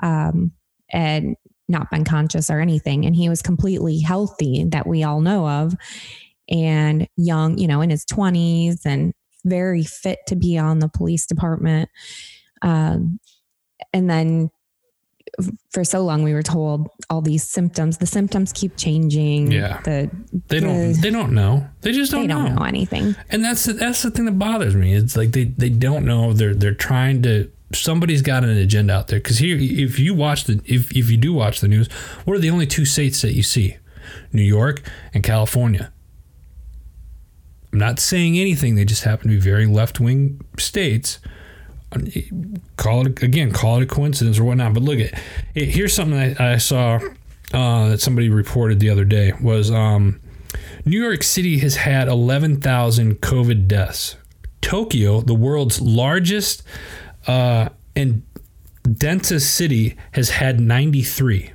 um, 0.03 0.53
and 0.93 1.37
not 1.71 1.91
been 1.91 2.05
conscious 2.05 2.51
or 2.51 2.61
anything 2.61 3.07
and 3.07 3.17
he 3.17 3.29
was 3.29 3.41
completely 3.41 4.01
healthy 4.01 4.65
that 4.65 4.87
we 4.87 5.03
all 5.03 5.21
know 5.21 5.49
of 5.49 5.75
and 6.49 7.07
young, 7.17 7.59
you 7.59 7.67
know, 7.67 7.81
in 7.81 7.91
his 7.91 8.05
20s 8.05 8.81
and 8.85 9.13
very 9.45 9.85
fit 9.85 10.19
to 10.27 10.37
be 10.37 10.59
on 10.59 10.79
the 10.79 10.89
police 10.89 11.27
department. 11.27 11.89
Um, 12.63 13.21
and 13.93 14.09
then 14.09 14.51
for 15.71 15.85
so 15.85 16.01
long, 16.01 16.23
we 16.23 16.35
were 16.35 16.43
told 16.43 16.89
all 17.11 17.21
these 17.21 17.45
symptoms. 17.45 17.99
The 17.99 18.07
symptoms 18.07 18.53
keep 18.53 18.77
changing. 18.77 19.53
Yeah. 19.53 19.81
The, 19.83 20.11
They 20.49 20.61
don't 20.61 20.93
the- 20.93 20.99
they 21.01 21.11
don't 21.11 21.33
know. 21.33 21.69
They 21.83 21.93
just 21.93 22.11
don't, 22.11 22.23
they 22.23 22.27
don't 22.27 22.45
know. 22.47 22.55
know 22.57 22.65
anything. 22.65 23.15
And 23.31 23.45
that's 23.45 23.65
the, 23.65 23.75
that's 23.75 24.03
the 24.03 24.11
thing 24.11 24.25
that 24.25 24.39
bothers 24.39 24.75
me. 24.75 24.95
It's 24.95 25.17
like 25.17 25.33
they, 25.33 25.45
they 25.45 25.69
don't 25.71 26.05
know. 26.05 26.33
They're 26.33 26.55
they're 26.55 26.75
trying 26.75 27.23
to. 27.23 27.51
Somebody's 27.75 28.23
got 28.23 28.45
an 28.45 28.51
agenda 28.57 28.95
out 28.95 29.09
there. 29.09 29.19
Because 29.21 29.39
here, 29.39 29.57
if 29.61 29.99
you 29.99 30.15
watch 30.15 30.45
the 30.45 30.61
if 30.65 30.91
if 30.97 31.11
you 31.11 31.17
do 31.19 31.33
watch 31.35 31.61
the 31.61 31.69
news, 31.69 31.89
what 32.25 32.35
are 32.35 32.41
the 32.41 32.51
only 32.51 32.67
two 32.67 32.85
states 32.85 33.21
that 33.23 33.35
you 33.35 33.43
see? 33.43 33.77
New 34.33 34.43
York 34.43 34.83
and 35.13 35.23
California. 35.23 35.93
I'm 37.73 37.79
not 37.79 38.01
saying 38.01 38.39
anything. 38.39 38.75
They 38.75 38.85
just 38.87 39.05
happen 39.05 39.29
to 39.29 39.35
be 39.37 39.41
very 39.41 39.67
left 39.67 40.01
wing 40.01 40.41
states. 40.59 41.19
Call 42.77 43.07
it 43.07 43.23
again. 43.23 43.53
Call 43.53 43.79
it 43.79 43.85
a 43.85 43.87
coincidence 43.87 44.39
or 44.39 44.45
whatnot. 44.45 44.75
But 44.75 44.83
look 44.83 44.99
at 44.99 45.19
here's 45.55 45.95
something 45.95 46.19
I, 46.19 46.55
I 46.55 46.57
saw 46.59 47.01
uh, 47.53 47.89
that 47.89 48.01
somebody 48.01 48.29
reported 48.29 48.81
the 48.81 48.91
other 48.91 49.05
day 49.05 49.33
was. 49.41 49.71
Um, 49.71 50.21
New 50.85 51.03
York 51.03 51.23
City 51.23 51.59
has 51.59 51.77
had 51.77 52.09
11,000 52.09 53.21
COVID 53.21 53.69
deaths. 53.69 54.17
Tokyo, 54.61 55.21
the 55.21 55.35
world's 55.35 55.81
largest 55.81 56.63
uh, 57.27 57.69
and 57.95 58.23
densest 58.91 59.55
City 59.55 59.97
has 60.13 60.31
had 60.31 60.61
93. 60.61 61.53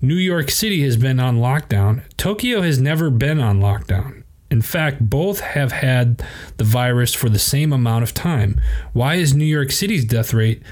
New 0.00 0.14
York 0.14 0.50
City 0.50 0.82
has 0.82 0.96
been 0.96 1.20
on 1.20 1.38
lockdown. 1.38 2.02
Tokyo 2.16 2.62
has 2.62 2.80
never 2.80 3.10
been 3.10 3.40
on 3.40 3.60
lockdown. 3.60 4.19
In 4.50 4.62
fact, 4.62 5.08
both 5.08 5.40
have 5.40 5.70
had 5.70 6.22
the 6.56 6.64
virus 6.64 7.14
for 7.14 7.28
the 7.28 7.38
same 7.38 7.72
amount 7.72 8.02
of 8.02 8.12
time. 8.12 8.60
Why 8.92 9.14
is 9.14 9.32
New 9.32 9.44
York 9.44 9.70
City's 9.70 10.04
death 10.04 10.34
rate 10.34 10.62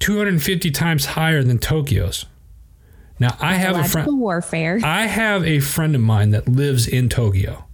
250 0.00 0.70
times 0.72 1.06
higher 1.06 1.44
than 1.44 1.58
Tokyo's? 1.58 2.26
Now, 3.20 3.36
I 3.40 3.54
have 3.54 3.76
a 3.76 3.84
friend. 3.84 4.18
warfare. 4.18 4.80
I 4.84 5.06
have 5.06 5.44
a 5.44 5.60
friend 5.60 5.94
of 5.94 6.00
mine 6.00 6.30
that 6.30 6.48
lives 6.48 6.86
in 6.86 7.08
Tokyo. 7.08 7.64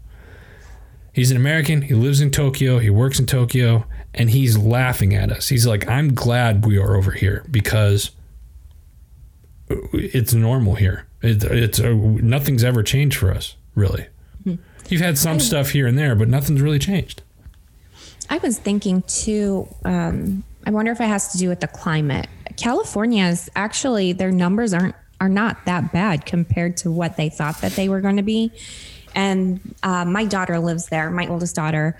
He's 1.12 1.30
an 1.30 1.36
American. 1.36 1.82
He 1.82 1.94
lives 1.94 2.20
in 2.20 2.30
Tokyo. 2.30 2.78
He 2.78 2.90
works 2.90 3.20
in 3.20 3.26
Tokyo, 3.26 3.84
and 4.12 4.30
he's 4.30 4.58
laughing 4.58 5.14
at 5.14 5.30
us. 5.30 5.48
He's 5.48 5.66
like, 5.66 5.86
"I'm 5.86 6.14
glad 6.14 6.66
we 6.66 6.76
are 6.78 6.96
over 6.96 7.12
here 7.12 7.44
because 7.50 8.10
it's 9.92 10.34
normal 10.34 10.74
here. 10.74 11.06
It, 11.22 11.44
it's 11.44 11.78
uh, 11.78 11.92
nothing's 11.92 12.64
ever 12.64 12.82
changed 12.82 13.16
for 13.18 13.30
us, 13.30 13.56
really. 13.74 14.06
You've 14.88 15.00
had 15.00 15.18
some 15.18 15.40
stuff 15.40 15.70
here 15.70 15.86
and 15.86 15.98
there, 15.98 16.14
but 16.14 16.28
nothing's 16.28 16.60
really 16.60 16.78
changed." 16.78 17.22
I 18.30 18.38
was 18.38 18.58
thinking 18.58 19.02
too. 19.02 19.68
Um, 19.84 20.44
I 20.66 20.70
wonder 20.70 20.92
if 20.92 21.00
it 21.00 21.06
has 21.06 21.28
to 21.32 21.38
do 21.38 21.48
with 21.48 21.60
the 21.60 21.68
climate. 21.68 22.26
California 22.56 23.24
is 23.26 23.50
actually 23.54 24.12
their 24.12 24.30
numbers 24.32 24.72
aren't 24.72 24.94
are 25.20 25.28
not 25.28 25.64
that 25.66 25.92
bad 25.92 26.26
compared 26.26 26.76
to 26.78 26.90
what 26.90 27.16
they 27.16 27.28
thought 27.28 27.60
that 27.60 27.72
they 27.72 27.88
were 27.88 28.00
going 28.00 28.16
to 28.16 28.22
be. 28.22 28.50
And 29.14 29.60
uh, 29.82 30.04
my 30.04 30.24
daughter 30.24 30.58
lives 30.58 30.86
there, 30.88 31.10
my 31.10 31.28
oldest 31.28 31.54
daughter, 31.54 31.96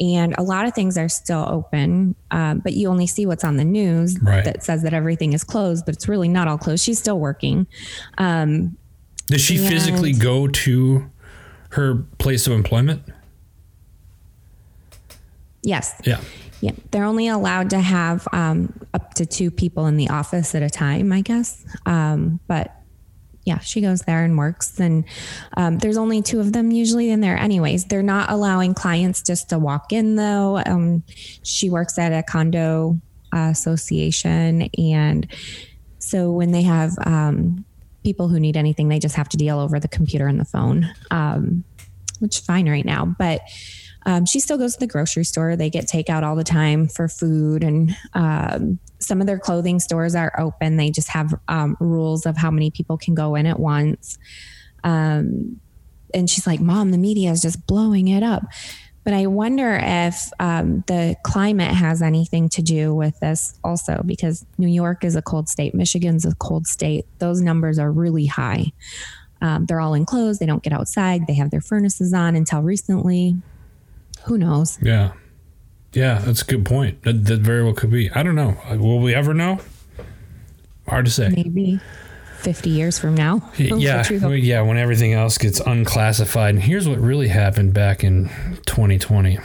and 0.00 0.34
a 0.38 0.42
lot 0.42 0.66
of 0.66 0.74
things 0.74 0.96
are 0.96 1.08
still 1.08 1.46
open, 1.48 2.14
um, 2.30 2.60
but 2.60 2.72
you 2.72 2.88
only 2.88 3.06
see 3.06 3.26
what's 3.26 3.44
on 3.44 3.56
the 3.58 3.64
news 3.64 4.18
Right. 4.20 4.44
that 4.44 4.64
says 4.64 4.82
that 4.82 4.94
everything 4.94 5.32
is 5.34 5.44
closed, 5.44 5.84
but 5.84 5.94
it's 5.94 6.08
really 6.08 6.28
not 6.28 6.48
all 6.48 6.58
closed. 6.58 6.82
She's 6.82 6.98
still 6.98 7.18
working. 7.18 7.66
Um, 8.18 8.76
Does 9.26 9.42
she 9.42 9.58
physically 9.58 10.12
go 10.12 10.48
to 10.48 11.10
her 11.76 12.04
place 12.18 12.46
of 12.46 12.52
employment? 12.52 13.02
yes. 15.66 16.00
Yeah. 16.04 16.20
Yeah, 16.62 16.72
they're 16.90 17.04
only 17.04 17.28
allowed 17.28 17.68
to 17.70 17.80
have 17.80 18.26
um, 18.32 18.72
up 18.94 19.12
to 19.14 19.26
two 19.26 19.50
people 19.50 19.86
in 19.88 19.98
the 19.98 20.08
office 20.08 20.54
at 20.54 20.62
a 20.62 20.70
time, 20.70 21.12
I 21.12 21.20
guess. 21.20 21.62
Um, 21.84 22.40
but 22.46 22.74
yeah, 23.44 23.58
she 23.58 23.82
goes 23.82 24.00
there 24.00 24.24
and 24.24 24.38
works, 24.38 24.80
and 24.80 25.04
um, 25.58 25.76
there's 25.76 25.98
only 25.98 26.22
two 26.22 26.40
of 26.40 26.54
them 26.54 26.70
usually 26.70 27.10
in 27.10 27.20
there, 27.20 27.36
anyways. 27.36 27.84
They're 27.84 28.02
not 28.02 28.30
allowing 28.30 28.72
clients 28.72 29.20
just 29.20 29.50
to 29.50 29.58
walk 29.58 29.92
in, 29.92 30.16
though. 30.16 30.62
Um, 30.64 31.04
she 31.42 31.68
works 31.68 31.98
at 31.98 32.10
a 32.10 32.22
condo 32.22 32.98
uh, 33.34 33.50
association, 33.50 34.70
and 34.78 35.28
so 35.98 36.30
when 36.30 36.52
they 36.52 36.62
have 36.62 36.92
um, 37.04 37.65
people 38.06 38.28
who 38.28 38.38
need 38.38 38.56
anything, 38.56 38.88
they 38.88 39.00
just 39.00 39.16
have 39.16 39.28
to 39.28 39.36
deal 39.36 39.58
over 39.58 39.80
the 39.80 39.88
computer 39.88 40.28
and 40.28 40.38
the 40.38 40.44
phone, 40.44 40.88
um, 41.10 41.64
which 42.20 42.38
is 42.38 42.44
fine 42.44 42.68
right 42.68 42.84
now. 42.84 43.04
But 43.04 43.40
um, 44.06 44.24
she 44.24 44.38
still 44.38 44.56
goes 44.56 44.74
to 44.74 44.78
the 44.78 44.86
grocery 44.86 45.24
store. 45.24 45.56
They 45.56 45.70
get 45.70 45.86
takeout 45.86 46.22
all 46.22 46.36
the 46.36 46.44
time 46.44 46.86
for 46.86 47.08
food, 47.08 47.64
and 47.64 47.96
um, 48.14 48.78
some 49.00 49.20
of 49.20 49.26
their 49.26 49.40
clothing 49.40 49.80
stores 49.80 50.14
are 50.14 50.32
open. 50.38 50.76
They 50.76 50.90
just 50.90 51.08
have 51.08 51.34
um, 51.48 51.76
rules 51.80 52.26
of 52.26 52.36
how 52.36 52.52
many 52.52 52.70
people 52.70 52.96
can 52.96 53.16
go 53.16 53.34
in 53.34 53.44
at 53.44 53.58
once. 53.58 54.18
Um, 54.84 55.60
and 56.14 56.30
she's 56.30 56.46
like, 56.46 56.60
"Mom, 56.60 56.92
the 56.92 56.98
media 56.98 57.32
is 57.32 57.42
just 57.42 57.66
blowing 57.66 58.06
it 58.06 58.22
up." 58.22 58.44
But 59.06 59.14
I 59.14 59.26
wonder 59.26 59.78
if 59.80 60.32
um, 60.40 60.82
the 60.88 61.14
climate 61.22 61.72
has 61.72 62.02
anything 62.02 62.48
to 62.48 62.60
do 62.60 62.92
with 62.92 63.16
this 63.20 63.56
also, 63.62 64.02
because 64.04 64.44
New 64.58 64.66
York 64.66 65.04
is 65.04 65.14
a 65.14 65.22
cold 65.22 65.48
state, 65.48 65.76
Michigan's 65.76 66.24
a 66.24 66.34
cold 66.34 66.66
state. 66.66 67.06
Those 67.20 67.40
numbers 67.40 67.78
are 67.78 67.92
really 67.92 68.26
high. 68.26 68.72
Um, 69.40 69.66
they're 69.66 69.78
all 69.78 69.94
enclosed. 69.94 70.40
They 70.40 70.46
don't 70.46 70.64
get 70.64 70.72
outside. 70.72 71.28
They 71.28 71.34
have 71.34 71.52
their 71.52 71.60
furnaces 71.60 72.12
on 72.12 72.34
until 72.34 72.62
recently. 72.62 73.36
Who 74.24 74.38
knows? 74.38 74.76
Yeah. 74.82 75.12
Yeah, 75.92 76.18
that's 76.18 76.42
a 76.42 76.44
good 76.44 76.66
point. 76.66 77.04
That, 77.04 77.26
that 77.26 77.42
very 77.42 77.62
well 77.62 77.74
could 77.74 77.92
be. 77.92 78.10
I 78.10 78.24
don't 78.24 78.34
know. 78.34 78.56
Will 78.70 78.98
we 78.98 79.14
ever 79.14 79.32
know? 79.32 79.60
Hard 80.88 81.04
to 81.04 81.12
say. 81.12 81.28
Maybe 81.28 81.80
50 82.38 82.70
years 82.70 82.98
from 82.98 83.14
now. 83.14 83.50
Yeah, 83.58 83.98
Which 83.98 84.10
we 84.10 84.18
hope- 84.18 84.28
well, 84.30 84.36
yeah. 84.38 84.60
When 84.62 84.76
everything 84.76 85.12
else 85.12 85.38
gets 85.38 85.60
unclassified, 85.60 86.54
and 86.54 86.62
here's 86.62 86.88
what 86.88 86.98
really 86.98 87.28
happened 87.28 87.74
back 87.74 88.04
in 88.04 88.28
2020. 88.66 89.38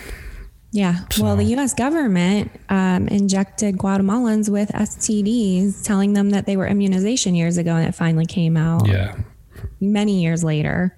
Yeah. 0.73 0.99
Well, 1.19 1.35
the 1.35 1.43
U.S. 1.43 1.73
government 1.73 2.49
um, 2.69 3.09
injected 3.09 3.77
Guatemalans 3.77 4.47
with 4.49 4.69
STDs, 4.69 5.83
telling 5.83 6.13
them 6.13 6.29
that 6.29 6.45
they 6.45 6.55
were 6.55 6.65
immunization 6.65 7.35
years 7.35 7.57
ago, 7.57 7.75
and 7.75 7.87
it 7.89 7.93
finally 7.93 8.25
came 8.25 8.55
out 8.55 8.87
Yeah, 8.87 9.15
many 9.81 10.21
years 10.21 10.43
later. 10.45 10.95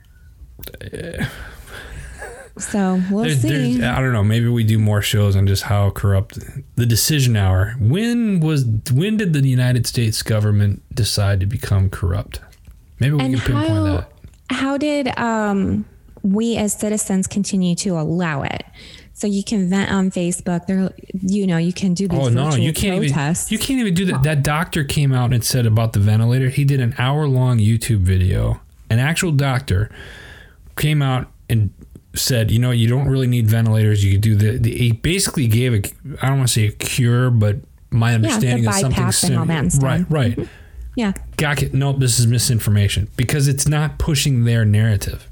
So 2.58 3.02
we'll 3.10 3.24
There's- 3.24 3.42
see. 3.42 3.78
there's- 3.78 3.98
I 3.98 4.00
don't 4.00 4.13
know. 4.13 4.24
Maybe 4.24 4.48
we 4.48 4.63
do 4.63 4.78
more 4.78 5.02
shows 5.02 5.36
on 5.36 5.48
just 5.48 5.63
how 5.63 5.89
corrupt 5.89 6.38
the 6.76 6.86
decision 6.86 7.36
hour. 7.36 7.76
When 7.80 8.39
was 8.39 8.66
when 8.92 9.18
did 9.18 9.34
the 9.34 9.42
United 9.48 9.88
States 9.88 10.22
government 10.22 10.84
decide 10.94 11.39
to 11.39 11.46
become 11.48 11.89
corrupt? 11.89 12.42
Maybe 13.00 13.16
we 13.16 13.22
and 13.24 13.34
can 13.36 13.42
pinpoint 13.44 13.70
how 13.70 13.84
that. 13.96 14.10
how 14.52 14.78
did 14.78 15.18
um, 15.18 15.86
we 16.22 16.56
as 16.58 16.74
citizens 16.74 17.26
continue 17.28 17.74
to 17.78 17.98
allow 18.00 18.44
it? 18.44 18.63
So 19.16 19.28
you 19.28 19.44
can 19.44 19.70
vent 19.70 19.92
on 19.92 20.12
Facebook. 20.12 20.66
There, 20.68 20.92
you 21.22 21.48
know, 21.48 21.58
you 21.58 21.74
can 21.74 21.94
do 21.96 22.08
these 22.08 22.20
Oh 22.20 22.30
no, 22.30 22.54
you 22.56 22.72
can't 22.74 23.00
protests. 23.00 23.52
even 23.52 23.62
you 23.62 23.66
can't 23.68 23.80
even 23.80 23.94
do 23.96 24.06
that. 24.06 24.22
That 24.24 24.44
doctor 24.44 24.84
came 24.84 25.12
out 25.12 25.34
and 25.34 25.44
said 25.44 25.66
about 25.66 25.94
the 25.94 26.00
ventilator. 26.00 26.50
He 26.50 26.66
did 26.66 26.80
an 26.82 26.94
hour 27.00 27.28
long 27.28 27.58
YouTube 27.58 28.00
video. 28.02 28.62
An 28.92 29.00
actual 29.00 29.32
doctor 29.32 29.89
came 30.78 31.02
out 31.02 31.32
and 31.50 31.72
said, 32.15 32.52
you 32.52 32.60
know, 32.60 32.71
you 32.71 32.88
don't 32.88 33.08
really 33.08 33.28
need 33.28 33.47
ventilators. 33.47 34.04
You 34.04 34.13
could 34.13 34.21
do 34.21 34.36
the. 34.36 34.58
the 34.58 34.78
he 34.78 34.91
basically 34.91 35.47
gave 35.47 35.73
a 35.73 35.78
I 36.21 36.30
don't 36.30 36.38
want 36.38 36.49
to 36.49 36.54
say 36.54 36.67
a 36.67 36.71
cure, 36.71 37.30
but 37.30 37.58
my 37.89 38.13
understanding 38.13 38.67
is 38.67 38.80
something 38.80 39.02
bypass 39.02 39.23
and 39.23 39.38
all 39.38 39.45
similar. 39.45 39.47
that 39.47 39.60
and 39.60 39.73
stuff. 39.73 39.84
Right, 39.84 40.38
right. 40.38 40.47
yeah, 40.95 41.13
Got 41.38 41.63
it. 41.63 41.73
Nope, 41.73 41.99
this 41.99 42.19
is 42.19 42.28
misinformation 42.28 43.10
because 43.15 43.47
it's 43.47 43.67
not 43.67 43.97
pushing 43.97 44.45
their 44.45 44.65
narrative. 44.65 45.28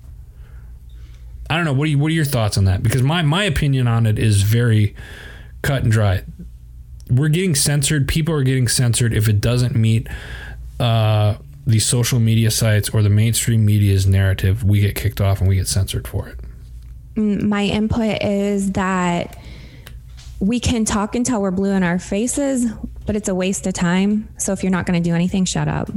I 1.49 1.55
don't 1.55 1.65
know. 1.65 1.73
What 1.73 1.85
are 1.85 1.91
you, 1.91 1.99
what 1.99 2.07
are 2.07 2.15
your 2.15 2.25
thoughts 2.25 2.57
on 2.57 2.65
that? 2.65 2.81
Because 2.81 3.03
my 3.03 3.21
my 3.21 3.43
opinion 3.43 3.87
on 3.87 4.05
it 4.05 4.17
is 4.17 4.41
very 4.41 4.95
cut 5.61 5.83
and 5.83 5.91
dry. 5.91 6.23
We're 7.09 7.29
getting 7.29 7.55
censored. 7.55 8.07
People 8.07 8.33
are 8.35 8.43
getting 8.43 8.67
censored 8.67 9.13
if 9.13 9.27
it 9.27 9.41
doesn't 9.41 9.75
meet 9.75 10.07
uh, 10.79 11.35
the 11.67 11.79
social 11.79 12.19
media 12.19 12.51
sites 12.51 12.89
or 12.89 13.01
the 13.01 13.09
mainstream 13.09 13.65
media's 13.65 14.07
narrative. 14.07 14.63
We 14.63 14.79
get 14.79 14.95
kicked 14.95 15.19
off 15.19 15.39
and 15.39 15.49
we 15.49 15.55
get 15.55 15.67
censored 15.67 16.07
for 16.07 16.27
it. 16.27 16.39
My 17.15 17.63
input 17.63 18.21
is 18.21 18.71
that 18.73 19.37
we 20.39 20.59
can 20.59 20.85
talk 20.85 21.15
until 21.15 21.41
we're 21.41 21.51
blue 21.51 21.71
in 21.71 21.83
our 21.83 21.99
faces, 21.99 22.65
but 23.05 23.15
it's 23.15 23.29
a 23.29 23.35
waste 23.35 23.67
of 23.67 23.73
time. 23.73 24.27
So 24.37 24.53
if 24.53 24.63
you're 24.63 24.71
not 24.71 24.85
going 24.85 25.01
to 25.01 25.09
do 25.09 25.15
anything, 25.15 25.45
shut 25.45 25.67
up. 25.67 25.89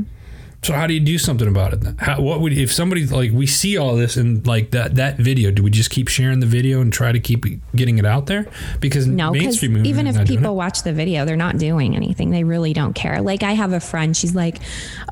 So 0.65 0.73
how 0.73 0.87
do 0.87 0.95
you 0.95 1.01
do 1.01 1.19
something 1.19 1.47
about 1.47 1.75
it? 1.75 1.83
How, 1.99 2.23
what 2.23 2.41
would 2.41 2.55
if 2.55 2.73
somebody 2.73 3.07
like 3.07 3.33
we 3.33 3.47
see 3.47 3.77
all 3.77 3.97
this 3.97 4.17
and 4.17 4.47
like 4.47 4.71
that 4.71 4.95
that 4.95 5.19
video? 5.19 5.51
Do 5.51 5.63
we 5.63 5.71
just 5.71 5.91
keep 5.91 6.09
sharing 6.09 6.41
the 6.41 6.47
video 6.47 6.81
and 6.81 6.91
try 6.91 7.13
to 7.13 7.21
keep 7.21 7.45
getting 7.77 7.99
it 7.99 8.07
out 8.07 8.27
there? 8.27 8.47
Because 8.81 9.07
No, 9.07 9.31
because 9.31 9.61
mainstream 9.61 9.85
even 9.85 10.07
if 10.07 10.27
people 10.27 10.57
watch 10.57 10.83
the 10.83 10.95
video, 10.95 11.27
they're 11.27 11.37
not 11.37 11.59
doing 11.59 11.95
anything. 11.95 12.31
They 12.31 12.45
really 12.45 12.73
don't 12.73 12.95
care. 12.95 13.21
Like 13.21 13.43
I 13.43 13.53
have 13.53 13.75
a 13.75 13.81
friend, 13.81 14.17
she's 14.17 14.35
like, 14.35 14.59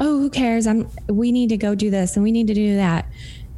"Oh, 0.01 0.21
who 0.21 0.31
cares? 0.31 0.67
I'm. 0.67 0.89
We 1.07 1.33
need 1.33 1.51
to 1.51 1.59
go 1.59 1.75
do 1.75 1.91
this 1.91 2.17
and 2.17 2.23
we 2.23 2.33
need 2.33 2.47
to 2.47 2.55
do 2.55 2.77
that." 2.77 3.05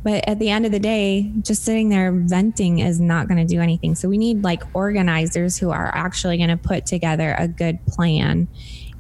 But 0.05 0.29
at 0.29 0.38
the 0.38 0.51
end 0.51 0.67
of 0.67 0.73
the 0.73 0.79
day, 0.79 1.33
just 1.40 1.64
sitting 1.64 1.88
there 1.88 2.12
venting 2.12 2.81
is 2.81 3.01
not 3.01 3.27
going 3.27 3.45
to 3.45 3.53
do 3.53 3.61
anything. 3.61 3.95
So 3.95 4.09
we 4.09 4.19
need 4.19 4.45
like 4.45 4.62
organizers 4.75 5.57
who 5.57 5.71
are 5.71 5.90
actually 5.95 6.37
going 6.37 6.51
to 6.51 6.59
put 6.59 6.85
together 6.85 7.35
a 7.38 7.49
good 7.49 7.85
plan. 7.87 8.47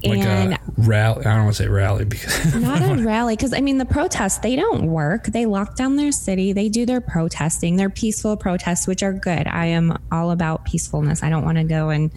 like 0.02 0.18
and 0.18 0.54
a 0.54 0.60
rally. 0.78 1.26
I 1.26 1.34
don't 1.34 1.44
want 1.44 1.56
to 1.56 1.62
say 1.62 1.68
rally 1.68 2.06
because 2.06 2.54
not 2.60 2.82
a 2.82 3.02
rally 3.02 3.36
because 3.36 3.54
i 3.54 3.60
mean 3.60 3.78
the 3.78 3.86
protests 3.86 4.38
they 4.38 4.54
don't 4.54 4.86
work 4.86 5.26
they 5.28 5.46
lock 5.46 5.76
down 5.76 5.96
their 5.96 6.12
city 6.12 6.52
they 6.52 6.68
do 6.68 6.84
their 6.84 7.00
protesting 7.00 7.76
their 7.76 7.88
peaceful 7.88 8.36
protests 8.36 8.86
which 8.86 9.02
are 9.02 9.14
good 9.14 9.46
i 9.46 9.64
am 9.64 9.96
all 10.12 10.30
about 10.30 10.66
peacefulness 10.66 11.22
i 11.22 11.30
don't 11.30 11.44
want 11.44 11.56
to 11.56 11.64
go 11.64 11.88
and 11.88 12.10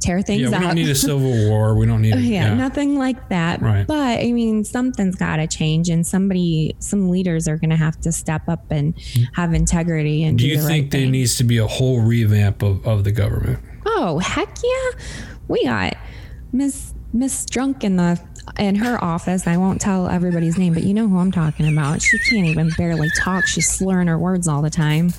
tear 0.00 0.22
things 0.22 0.42
yeah, 0.42 0.48
we 0.50 0.54
up 0.54 0.62
don't 0.62 0.74
need 0.76 0.88
a 0.88 0.94
civil 1.10 1.48
war. 1.48 1.74
We 1.74 1.86
don't 1.86 2.02
need. 2.02 2.14
A, 2.14 2.20
yeah, 2.20 2.46
yeah, 2.48 2.54
nothing 2.54 2.96
like 2.98 3.28
that 3.30 3.60
Right. 3.60 3.86
but 3.86 4.20
i 4.20 4.30
mean 4.32 4.64
something's 4.64 5.16
got 5.16 5.36
to 5.36 5.46
change 5.46 5.88
and 5.88 6.06
somebody 6.06 6.76
some 6.78 7.08
leaders 7.08 7.48
are 7.48 7.56
going 7.56 7.70
to 7.70 7.76
have 7.76 8.00
to 8.02 8.12
step 8.12 8.42
up 8.48 8.70
and 8.70 8.94
have 9.34 9.54
integrity 9.54 10.24
and 10.24 10.38
Do 10.38 10.44
do, 10.44 10.50
you 10.50 10.56
the 10.58 10.62
think 10.66 10.84
right 10.84 10.90
there 10.90 11.00
thing. 11.02 11.10
needs 11.10 11.36
to 11.38 11.44
be 11.44 11.58
a 11.58 11.66
whole 11.66 12.00
revamp 12.00 12.62
of, 12.62 12.86
of 12.86 13.04
the 13.04 13.12
government? 13.12 13.58
Oh 13.86 14.18
heck 14.18 14.56
yeah, 14.62 15.00
we 15.48 15.64
got 15.64 15.94
Miss 16.52 16.94
Miss 17.12 17.44
Drunk 17.46 17.84
in 17.84 17.96
the 17.96 18.20
in 18.58 18.74
her 18.76 19.02
office. 19.02 19.46
I 19.46 19.56
won't 19.56 19.80
tell 19.80 20.08
everybody's 20.08 20.56
name, 20.58 20.74
but 20.74 20.82
you 20.84 20.94
know 20.94 21.08
who 21.08 21.18
I'm 21.18 21.32
talking 21.32 21.70
about. 21.72 22.00
She 22.02 22.18
can't 22.30 22.46
even 22.46 22.70
barely 22.76 23.10
talk. 23.18 23.46
She's 23.46 23.68
slurring 23.68 24.08
her 24.08 24.18
words 24.18 24.46
all 24.48 24.62
the 24.62 24.70
time. 24.70 25.12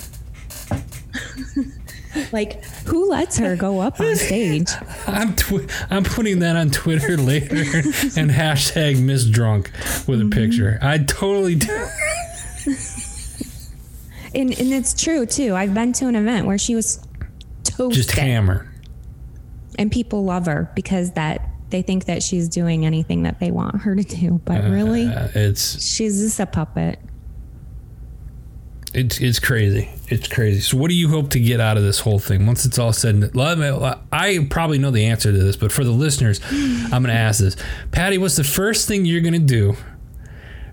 like, 2.32 2.64
who 2.88 3.10
lets 3.10 3.38
her 3.38 3.56
go 3.56 3.80
up 3.80 4.00
on 4.00 4.16
stage? 4.28 4.70
I'm 5.08 5.36
tw- 5.36 5.70
I'm 5.90 6.04
putting 6.04 6.40
that 6.40 6.56
on 6.56 6.70
Twitter 6.72 7.18
later 7.32 7.56
and 7.56 8.32
hashtag 8.32 9.02
Miss 9.02 9.26
Drunk 9.26 9.72
with 10.08 10.20
a 10.22 10.24
Mm-hmm. 10.24 10.30
picture. 10.32 10.80
I 10.82 10.98
totally 11.00 11.56
do. 11.56 11.88
And, 14.36 14.52
and 14.60 14.74
it's 14.74 14.94
true 15.02 15.26
too. 15.26 15.56
I've 15.56 15.74
been 15.74 15.92
to 15.94 16.08
an 16.08 16.16
event 16.16 16.46
where 16.46 16.58
she 16.60 16.76
was 16.76 17.00
toasted, 17.64 17.94
just 18.04 18.12
hammer. 18.12 18.72
and 19.80 19.92
people 19.92 20.24
love 20.24 20.46
her 20.46 20.70
because 20.76 21.12
that 21.14 21.50
they 21.72 21.82
think 21.82 22.06
that 22.06 22.22
she's 22.22 22.48
doing 22.48 22.86
anything 22.86 23.24
that 23.24 23.40
they 23.40 23.50
want 23.52 23.82
her 23.82 23.96
to 23.96 24.04
do. 24.04 24.40
But 24.46 24.64
really, 24.66 25.08
Uh, 25.08 25.30
it's 25.34 25.84
she's 25.84 26.20
just 26.22 26.40
a 26.40 26.46
puppet. 26.46 27.00
It's 28.94 29.20
it's 29.20 29.40
crazy. 29.40 29.90
It's 30.08 30.28
crazy. 30.28 30.62
So, 30.62 30.78
what 30.78 30.90
do 30.90 30.96
you 30.96 31.10
hope 31.10 31.30
to 31.32 31.40
get 31.40 31.60
out 31.60 31.78
of 31.78 31.84
this 31.84 32.00
whole 32.00 32.18
thing 32.18 32.48
once 32.48 32.66
it's 32.66 32.80
all 32.80 32.92
said? 32.92 33.16
And 33.16 33.96
I 34.12 34.48
probably 34.50 34.80
know 34.80 34.90
the 34.90 35.06
answer 35.06 35.32
to 35.32 35.38
this, 35.38 35.56
but 35.56 35.72
for 35.72 35.84
the 35.84 35.92
listeners, 35.92 36.42
I'm 36.52 36.90
going 36.90 37.04
to 37.06 37.14
ask 37.14 37.40
this: 37.40 37.56
Patti, 37.92 38.18
what's 38.18 38.36
the 38.36 38.44
first 38.44 38.88
thing 38.88 39.06
you're 39.06 39.22
going 39.22 39.34
to 39.34 39.40
do 39.40 39.76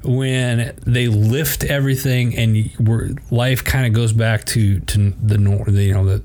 when 0.02 0.74
they 0.86 1.08
lift 1.08 1.64
everything 1.64 2.36
and 2.36 2.70
we're, 2.78 3.10
life 3.30 3.64
kind 3.64 3.86
of 3.86 3.92
goes 3.92 4.12
back 4.12 4.44
to 4.46 4.80
to 4.80 5.10
the 5.22 5.36
norm? 5.36 5.76
You 5.76 5.92
know 5.92 6.04
the 6.06 6.22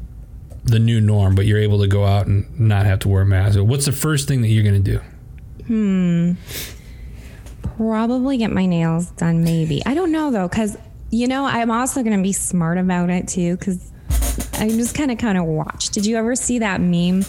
the 0.63 0.80
new 0.80 1.01
norm, 1.01 1.36
but 1.36 1.45
you're 1.45 1.60
able 1.60 1.80
to 1.82 1.88
go 1.88 2.06
out 2.06 2.27
and 2.27 2.58
not 2.58 2.86
have 2.86 2.99
to 2.99 3.10
wear 3.10 3.23
a 3.23 3.25
mask. 3.25 3.56
So 3.56 3.63
What's 3.65 3.86
the 3.86 3.91
first 3.91 4.30
thing 4.30 4.41
that 4.41 4.47
you're 4.47 4.63
going 4.63 4.82
to 4.82 4.91
do? 4.91 5.01
Hmm. 5.65 6.34
Probably 7.75 8.38
get 8.38 8.51
my 8.51 8.65
nails 8.65 9.08
done. 9.12 9.43
Maybe 9.43 9.86
I 9.86 9.93
don't 9.93 10.12
know 10.12 10.32
though, 10.32 10.47
because 10.47 10.77
you 11.12 11.28
know 11.28 11.45
I'm 11.45 11.69
also 11.69 12.02
going 12.02 12.17
to 12.17 12.24
be 12.24 12.34
smart 12.34 12.78
about 12.78 13.10
it 13.10 13.28
too. 13.28 13.58
Because 13.58 13.91
I'm 14.54 14.69
just 14.69 14.95
kind 14.95 15.12
of 15.12 15.17
kind 15.17 15.38
of 15.38 15.45
watch. 15.45 15.89
Did 15.89 16.06
you 16.06 16.17
ever 16.17 16.36
see 16.36 16.60
that 16.60 16.82
meme 16.82 17.26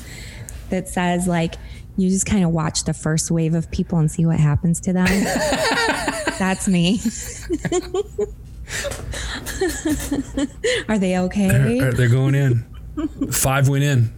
that 0.71 0.89
says 0.89 1.27
like 1.27 1.57
you 1.97 2.09
just 2.09 2.25
kind 2.25 2.45
of 2.45 2.51
watch 2.51 2.85
the 2.85 2.95
first 2.95 3.31
wave 3.31 3.55
of 3.55 3.71
people 3.71 3.99
and 3.99 4.11
see 4.11 4.25
what 4.25 4.41
happens 4.41 4.81
to 4.81 4.93
them? 4.93 5.07
That's 6.39 6.69
me. 6.69 7.01
Are 10.89 10.99
they 10.99 11.19
okay? 11.19 11.49
They're, 11.49 11.93
they're 11.93 12.09
going 12.09 12.35
in. 12.35 12.65
Five 13.31 13.69
went 13.69 13.85
in. 13.85 14.13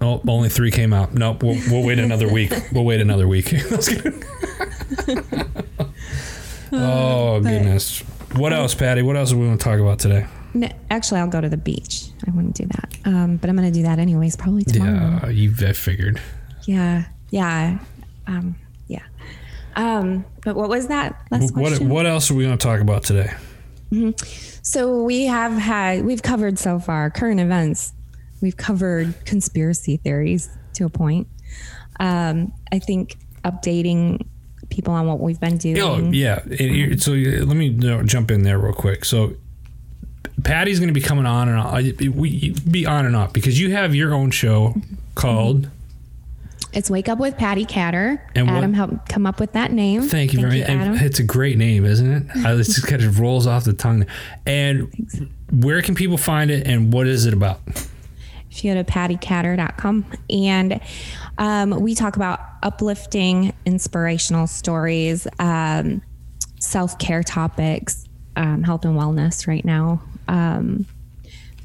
Oh, 0.00 0.20
only 0.28 0.48
three 0.48 0.70
came 0.70 0.92
out. 0.92 1.14
Nope. 1.14 1.42
We'll, 1.42 1.58
we'll 1.70 1.84
wait 1.84 1.98
another 1.98 2.30
week. 2.30 2.52
We'll 2.72 2.84
wait 2.84 3.00
another 3.00 3.26
week. 3.26 3.54
oh 6.72 7.40
goodness. 7.40 8.04
What 8.36 8.52
else, 8.52 8.74
Patti? 8.74 9.02
What 9.02 9.16
else 9.16 9.32
are 9.32 9.36
we 9.36 9.46
going 9.46 9.58
to 9.58 9.62
talk 9.64 9.78
about 9.78 10.00
today? 10.00 10.26
No, 10.54 10.68
actually, 10.90 11.20
I'll 11.20 11.28
go 11.28 11.40
to 11.40 11.48
the 11.48 11.56
beach. 11.56 12.06
I 12.26 12.30
wouldn't 12.32 12.54
do 12.54 12.66
that, 12.66 12.96
um, 13.04 13.36
but 13.36 13.48
I'm 13.48 13.56
going 13.56 13.72
to 13.72 13.76
do 13.76 13.84
that 13.84 13.98
anyways. 13.98 14.36
Probably 14.36 14.64
tomorrow. 14.64 15.20
Yeah, 15.22 15.28
you. 15.28 15.54
I 15.66 15.72
figured. 15.72 16.20
Yeah, 16.66 17.04
yeah, 17.30 17.78
um, 18.26 18.56
yeah. 18.88 19.02
Um, 19.76 20.24
but 20.44 20.56
what 20.56 20.68
was 20.68 20.88
that 20.88 21.20
last 21.30 21.54
What 21.54 21.54
question? 21.54 21.88
What 21.88 22.06
else 22.06 22.30
are 22.30 22.34
we 22.34 22.44
going 22.44 22.58
to 22.58 22.64
talk 22.64 22.80
about 22.80 23.04
today? 23.04 23.32
So 24.62 25.04
we 25.04 25.26
have 25.26 25.52
had 25.52 26.04
we've 26.04 26.22
covered 26.22 26.58
so 26.58 26.78
far 26.80 27.10
current 27.10 27.38
events. 27.40 27.92
We've 28.40 28.56
covered 28.56 29.14
conspiracy 29.24 29.98
theories 29.98 30.48
to 30.74 30.84
a 30.84 30.88
point. 30.88 31.28
Um, 32.00 32.52
I 32.72 32.78
think 32.80 33.16
updating 33.44 34.26
people 34.70 34.92
on 34.94 35.06
what 35.06 35.20
we've 35.20 35.40
been 35.40 35.56
doing. 35.58 35.80
Oh 35.80 35.98
yeah. 36.12 36.44
You- 36.46 36.98
So 36.98 37.12
let 37.12 37.56
me 37.56 37.70
jump 38.04 38.30
in 38.30 38.42
there 38.42 38.58
real 38.58 38.72
quick. 38.72 39.04
So 39.04 39.34
Patti's 40.42 40.78
going 40.78 40.88
to 40.88 40.94
be 40.94 41.00
coming 41.00 41.26
on 41.26 41.48
and 41.48 41.58
on. 41.58 42.12
We 42.16 42.50
be 42.70 42.86
on 42.86 43.06
and 43.06 43.14
off 43.16 43.32
because 43.32 43.58
you 43.60 43.72
have 43.72 43.94
your 43.94 44.14
own 44.14 44.30
show 44.30 44.74
called. 45.14 45.62
Mm-hmm. 45.62 45.70
It's 46.76 46.90
Wake 46.90 47.08
Up 47.08 47.18
with 47.20 47.36
Patti 47.36 47.64
Catter. 47.64 48.20
And 48.34 48.48
what- 48.48 48.56
Adam 48.56 48.74
helped 48.74 49.08
come 49.08 49.26
up 49.26 49.38
with 49.38 49.52
that 49.52 49.70
name. 49.70 50.02
Thank 50.02 50.32
you 50.32 50.40
very 50.40 50.60
much. 50.60 51.00
It's 51.02 51.20
a 51.20 51.22
great 51.22 51.56
name, 51.56 51.84
isn't 51.84 52.12
it? 52.12 52.22
It 52.34 52.56
just 52.64 52.86
kind 52.86 53.02
of 53.02 53.20
rolls 53.20 53.46
off 53.46 53.62
the 53.64 53.72
tongue. 53.74 54.06
And 54.44 54.90
where 55.52 55.80
can 55.82 55.94
people 55.94 56.16
find 56.16 56.50
it 56.50 56.66
and 56.66 56.92
what 56.92 57.06
is 57.06 57.26
it 57.26 57.32
about? 57.34 57.60
If 58.54 58.64
you 58.64 58.74
go 58.74 58.82
to 58.82 58.84
and 60.30 60.80
um, 61.38 61.70
we 61.80 61.94
talk 61.94 62.16
about 62.16 62.40
uplifting 62.62 63.52
inspirational 63.66 64.46
stories 64.46 65.26
um, 65.38 66.02
self-care 66.60 67.22
topics 67.22 68.06
um, 68.36 68.62
health 68.62 68.84
and 68.84 68.98
wellness 68.98 69.46
right 69.46 69.64
now. 69.64 70.02
Um, 70.28 70.86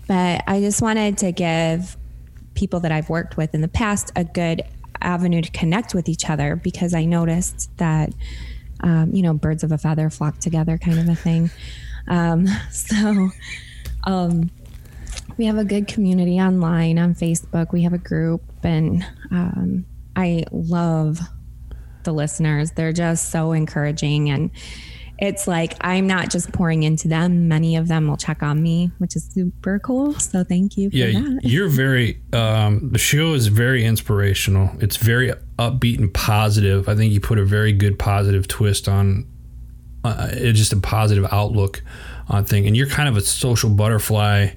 but 0.08 0.44
i 0.48 0.60
just 0.60 0.82
wanted 0.82 1.20
to 1.20 1.32
give 1.32 1.96
people 2.56 2.80
that 2.80 2.92
i've 2.92 3.10
worked 3.10 3.38
with 3.38 3.54
in 3.54 3.62
the 3.62 3.68
past 3.68 4.12
a 4.16 4.24
good 4.24 4.64
avenue 5.02 5.42
to 5.42 5.52
connect 5.52 5.94
with 5.94 6.10
each 6.10 6.30
other 6.30 6.56
because 6.56 6.94
i 6.94 7.06
noticed 7.06 7.70
that 7.78 8.12
um, 8.82 9.14
you 9.14 9.22
know 9.22 9.34
birds 9.34 9.64
of 9.64 9.72
a 9.72 9.78
feather 9.78 10.10
flock 10.10 10.40
together 10.40 10.78
kind 10.78 11.00
of 11.00 11.10
a 11.10 11.16
thing. 11.16 11.50
Um, 12.08 12.48
so 12.72 13.30
um, 14.06 14.50
we 15.40 15.46
have 15.46 15.58
a 15.58 15.64
good 15.64 15.88
community 15.88 16.38
online 16.38 17.00
on 17.00 17.16
Facebook. 17.16 17.72
We 17.72 17.82
have 17.84 17.94
a 17.94 17.98
group, 17.98 18.44
and 18.62 19.06
um, 19.32 19.86
I 20.16 20.44
love 20.52 21.20
the 22.04 22.12
listeners. 22.12 22.72
They're 22.72 22.92
just 22.92 23.30
so 23.30 23.54
encouraging, 23.54 24.30
and 24.30 24.52
it's 25.18 25.48
like 25.48 25.76
I'm 25.80 26.08
not 26.08 26.30
just 26.30 26.52
pouring 26.52 26.84
into 26.84 27.08
them. 27.08 27.48
Many 27.48 27.78
of 27.78 27.88
them 27.88 28.08
will 28.10 28.18
check 28.18 28.44
on 28.44 28.62
me, 28.62 28.92
which 28.98 29.16
is 29.16 29.24
super 29.34 29.80
cool. 29.80 30.14
So 30.20 30.44
thank 30.44 30.76
you 30.78 30.90
for 30.90 30.98
Yeah, 30.98 31.12
that. 31.12 31.40
you're 31.44 31.70
very. 31.70 32.22
Um, 32.34 32.90
the 32.92 33.00
show 33.00 33.34
is 33.34 33.48
very 33.48 33.86
inspirational. 33.86 34.70
It's 34.82 34.98
very 34.98 35.32
upbeat 35.58 36.00
and 36.00 36.14
positive. 36.14 36.90
I 36.90 36.96
think 36.96 37.14
you 37.14 37.22
put 37.22 37.40
a 37.40 37.46
very 37.46 37.72
good 37.72 37.98
positive 37.98 38.46
twist 38.50 38.90
on. 38.90 39.26
Uh, 40.04 40.28
it's 40.32 40.60
just 40.60 40.74
a 40.74 40.78
positive 40.82 41.26
outlook 41.32 41.82
on 42.28 42.44
thing, 42.44 42.68
and 42.68 42.76
you're 42.76 42.88
kind 42.88 43.08
of 43.08 43.16
a 43.16 43.22
social 43.22 43.70
butterfly. 43.70 44.50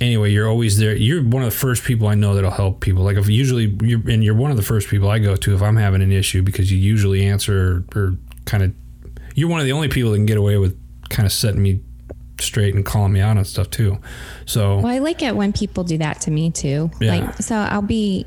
Anyway, 0.00 0.30
you're 0.30 0.48
always 0.48 0.78
there. 0.78 0.94
You're 0.94 1.22
one 1.22 1.42
of 1.42 1.50
the 1.50 1.56
first 1.56 1.84
people 1.84 2.06
I 2.06 2.14
know 2.14 2.34
that'll 2.34 2.50
help 2.50 2.80
people. 2.80 3.02
Like 3.02 3.16
if 3.16 3.28
usually 3.28 3.76
you're, 3.82 4.00
and 4.10 4.22
you're 4.22 4.34
one 4.34 4.50
of 4.50 4.56
the 4.56 4.62
first 4.62 4.88
people 4.88 5.08
I 5.08 5.18
go 5.18 5.36
to 5.36 5.54
if 5.54 5.62
I'm 5.62 5.76
having 5.76 6.02
an 6.02 6.12
issue 6.12 6.42
because 6.42 6.70
you 6.70 6.78
usually 6.78 7.26
answer 7.26 7.84
or, 7.94 8.00
or 8.00 8.16
kind 8.44 8.62
of. 8.62 8.74
You're 9.34 9.48
one 9.48 9.60
of 9.60 9.66
the 9.66 9.72
only 9.72 9.88
people 9.88 10.10
that 10.12 10.18
can 10.18 10.26
get 10.26 10.38
away 10.38 10.56
with 10.56 10.78
kind 11.08 11.26
of 11.26 11.32
setting 11.32 11.62
me 11.62 11.80
straight 12.40 12.74
and 12.74 12.84
calling 12.84 13.12
me 13.12 13.20
out 13.20 13.36
on 13.36 13.44
stuff 13.44 13.70
too. 13.70 13.98
So 14.44 14.76
Well, 14.76 14.86
I 14.88 14.98
like 14.98 15.22
it 15.22 15.34
when 15.36 15.52
people 15.52 15.84
do 15.84 15.98
that 15.98 16.20
to 16.22 16.30
me 16.30 16.50
too. 16.50 16.90
Yeah. 17.00 17.16
Like, 17.16 17.36
so 17.36 17.56
I'll 17.56 17.82
be 17.82 18.26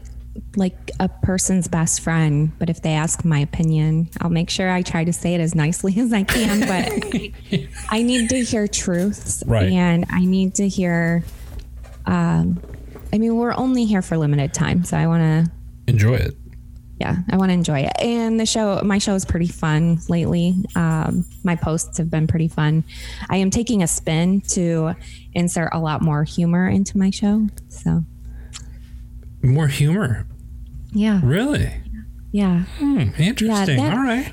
like 0.55 0.91
a 0.99 1.09
person's 1.09 1.67
best 1.67 2.01
friend, 2.01 2.51
but 2.59 2.69
if 2.69 2.81
they 2.81 2.93
ask 2.93 3.25
my 3.25 3.39
opinion, 3.39 4.09
I'll 4.21 4.29
make 4.29 4.49
sure 4.49 4.69
I 4.69 4.81
try 4.81 5.03
to 5.03 5.13
say 5.13 5.35
it 5.35 5.41
as 5.41 5.53
nicely 5.55 5.93
as 5.99 6.13
I 6.13 6.23
can. 6.23 6.61
But 6.61 7.59
I 7.89 8.01
need 8.01 8.29
to 8.29 8.43
hear 8.43 8.67
truths, 8.67 9.43
Right. 9.45 9.71
And 9.71 10.05
I 10.09 10.25
need 10.25 10.55
to 10.55 10.67
hear. 10.67 11.23
Um, 12.09 12.59
I 13.13 13.17
mean, 13.17 13.35
we're 13.35 13.53
only 13.55 13.85
here 13.85 14.01
for 14.01 14.17
limited 14.17 14.53
time, 14.53 14.83
so 14.83 14.97
I 14.97 15.07
want 15.07 15.21
to 15.47 15.51
enjoy 15.91 16.15
it. 16.15 16.35
yeah, 16.99 17.17
I 17.31 17.37
want 17.37 17.49
to 17.49 17.53
enjoy 17.53 17.79
it. 17.81 17.93
And 18.01 18.39
the 18.39 18.45
show, 18.45 18.81
my 18.83 18.97
show 18.97 19.15
is 19.15 19.25
pretty 19.25 19.47
fun 19.47 19.99
lately. 20.09 20.55
Um, 20.75 21.25
my 21.43 21.55
posts 21.55 21.97
have 21.97 22.09
been 22.11 22.27
pretty 22.27 22.47
fun. 22.47 22.83
I 23.29 23.37
am 23.37 23.49
taking 23.51 23.81
a 23.83 23.87
spin 23.87 24.41
to 24.49 24.95
insert 25.33 25.69
a 25.73 25.79
lot 25.79 26.01
more 26.01 26.23
humor 26.23 26.67
into 26.67 26.97
my 26.97 27.09
show. 27.09 27.47
So, 27.69 28.03
More 29.41 29.67
humor. 29.67 30.27
yeah, 30.91 31.21
Really? 31.23 31.71
yeah, 32.31 32.63
Hmm, 32.79 33.09
interesting. 33.17 33.77
that- 33.77 33.93
All 33.93 34.03
right. 34.03 34.31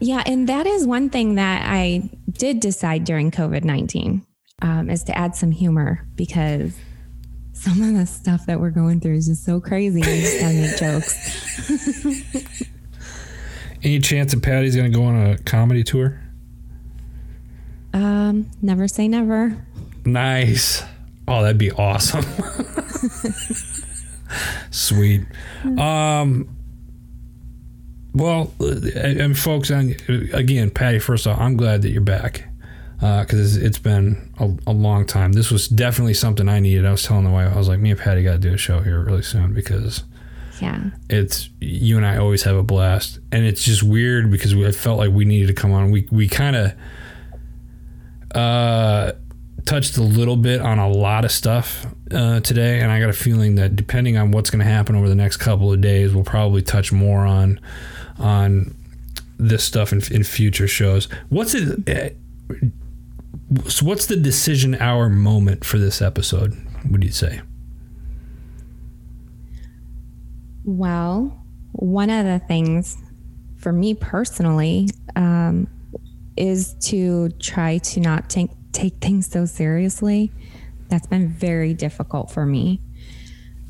yeah. 0.00 0.22
And 0.26 0.48
that 0.48 0.66
is 0.66 0.86
one 0.86 1.10
thing 1.10 1.34
that 1.36 1.62
I 1.68 2.08
did 2.32 2.60
decide 2.60 3.04
during 3.04 3.30
COVID 3.30 3.64
19 3.64 4.22
um, 4.62 4.88
is 4.88 5.02
to 5.04 5.16
add 5.18 5.34
some 5.34 5.50
humor 5.50 6.06
because 6.14 6.74
some 7.64 7.82
of 7.82 7.94
the 7.94 8.04
stuff 8.04 8.44
that 8.46 8.60
we're 8.60 8.70
going 8.70 9.00
through 9.00 9.14
is 9.14 9.26
just 9.26 9.42
so 9.42 9.58
crazy. 9.58 10.02
I 10.02 10.20
just 10.20 10.40
gotta 10.40 10.54
make 10.54 10.76
jokes. 10.76 12.62
Any 13.82 14.00
chance 14.00 14.34
that 14.34 14.42
Patti's 14.42 14.76
going 14.76 14.90
to 14.90 14.96
go 14.96 15.04
on 15.04 15.16
a 15.16 15.38
comedy 15.38 15.82
tour? 15.82 16.20
Um, 17.92 18.50
never 18.60 18.88
say 18.88 19.08
never. 19.08 19.56
Nice. 20.04 20.82
Oh, 21.26 21.42
that'd 21.42 21.58
be 21.58 21.72
awesome. 21.72 22.22
Sweet. 24.70 25.22
Um. 25.78 26.48
Well, 28.14 28.52
uh, 28.60 28.76
and 28.94 29.36
folks, 29.36 29.70
again, 29.70 30.70
Patti. 30.70 30.98
First 30.98 31.26
off, 31.26 31.38
I'm 31.38 31.56
glad 31.56 31.82
that 31.82 31.90
you're 31.90 32.00
back 32.00 32.48
because 33.00 33.56
it's, 33.56 33.64
it's 33.64 33.78
been 33.78 34.30
a, 34.38 34.50
a 34.66 34.72
long 34.72 35.04
time. 35.06 35.32
This 35.32 35.50
was 35.50 35.68
definitely 35.68 36.14
something 36.14 36.48
I 36.48 36.60
needed. 36.60 36.86
I 36.86 36.90
was 36.90 37.02
telling 37.02 37.24
the 37.24 37.30
wife, 37.30 37.52
I 37.52 37.58
was 37.58 37.68
like, 37.68 37.78
me 37.80 37.90
and 37.90 37.98
Patty 38.00 38.22
got 38.22 38.32
to 38.32 38.38
do 38.38 38.54
a 38.54 38.56
show 38.56 38.80
here 38.80 39.00
really 39.00 39.22
soon 39.22 39.52
because 39.52 40.04
Yeah. 40.60 40.90
it's 41.10 41.50
you 41.60 41.96
and 41.96 42.06
I 42.06 42.16
always 42.16 42.44
have 42.44 42.56
a 42.56 42.62
blast, 42.62 43.18
and 43.32 43.44
it's 43.44 43.62
just 43.62 43.82
weird 43.82 44.30
because 44.30 44.54
we 44.54 44.66
I 44.66 44.70
felt 44.72 44.98
like 44.98 45.10
we 45.10 45.24
needed 45.24 45.48
to 45.48 45.54
come 45.54 45.72
on. 45.72 45.90
We 45.90 46.08
we 46.10 46.28
kind 46.28 46.56
of 46.56 46.72
uh, 48.34 49.12
touched 49.64 49.94
touched 49.94 49.96
a 49.96 50.02
little 50.02 50.36
bit 50.36 50.60
on 50.60 50.78
a 50.78 50.88
lot 50.88 51.24
of 51.24 51.30
stuff 51.30 51.86
uh, 52.12 52.40
today, 52.40 52.80
and 52.80 52.92
I 52.92 53.00
got 53.00 53.08
a 53.10 53.14
feeling 53.14 53.54
that 53.56 53.74
depending 53.76 54.16
on 54.16 54.30
what's 54.30 54.50
going 54.50 54.60
to 54.64 54.70
happen 54.70 54.94
over 54.94 55.08
the 55.08 55.14
next 55.14 55.38
couple 55.38 55.72
of 55.72 55.80
days, 55.80 56.14
we'll 56.14 56.24
probably 56.24 56.62
touch 56.62 56.92
more 56.92 57.26
on 57.26 57.60
on 58.18 58.74
this 59.38 59.64
stuff 59.64 59.92
in, 59.92 60.00
in 60.12 60.22
future 60.22 60.68
shows. 60.68 61.08
What's 61.28 61.54
it? 61.54 62.16
So, 63.68 63.86
what's 63.86 64.06
the 64.06 64.16
decision 64.16 64.74
hour 64.76 65.08
moment 65.08 65.64
for 65.64 65.78
this 65.78 66.00
episode? 66.00 66.56
Would 66.90 67.04
you 67.04 67.12
say? 67.12 67.40
Well, 70.64 71.44
one 71.72 72.10
of 72.10 72.24
the 72.24 72.38
things 72.46 72.96
for 73.56 73.72
me 73.72 73.94
personally 73.94 74.88
um, 75.16 75.66
is 76.36 76.74
to 76.80 77.30
try 77.40 77.78
to 77.78 78.00
not 78.00 78.30
take 78.30 78.50
take 78.72 78.96
things 79.00 79.30
so 79.30 79.46
seriously. 79.46 80.32
That's 80.88 81.06
been 81.06 81.28
very 81.28 81.74
difficult 81.74 82.30
for 82.30 82.44
me. 82.46 82.80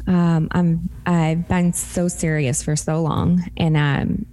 Um, 0.06 0.48
I'm 0.52 0.90
I've 1.06 1.48
been 1.48 1.72
so 1.72 2.08
serious 2.08 2.62
for 2.62 2.76
so 2.76 3.02
long, 3.02 3.44
and 3.56 3.76
um, 3.76 4.26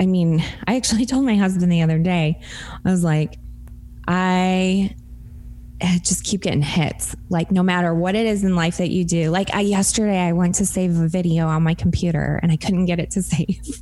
I 0.00 0.06
mean, 0.06 0.44
I 0.66 0.76
actually 0.76 1.06
told 1.06 1.24
my 1.24 1.36
husband 1.36 1.72
the 1.72 1.82
other 1.82 1.98
day, 1.98 2.40
I 2.84 2.90
was 2.90 3.04
like, 3.04 3.36
I 4.06 4.94
I 5.84 5.98
just 5.98 6.22
keep 6.22 6.42
getting 6.42 6.62
hits. 6.62 7.16
Like 7.28 7.50
no 7.50 7.62
matter 7.62 7.94
what 7.94 8.14
it 8.14 8.26
is 8.26 8.44
in 8.44 8.54
life 8.54 8.76
that 8.78 8.90
you 8.90 9.04
do. 9.04 9.30
Like 9.30 9.52
I 9.54 9.60
yesterday 9.60 10.20
I 10.20 10.32
went 10.32 10.54
to 10.56 10.66
save 10.66 10.96
a 10.98 11.08
video 11.08 11.48
on 11.48 11.62
my 11.62 11.74
computer 11.74 12.38
and 12.42 12.52
I 12.52 12.56
couldn't 12.56 12.86
get 12.86 13.00
it 13.00 13.10
to 13.12 13.22
save. 13.22 13.80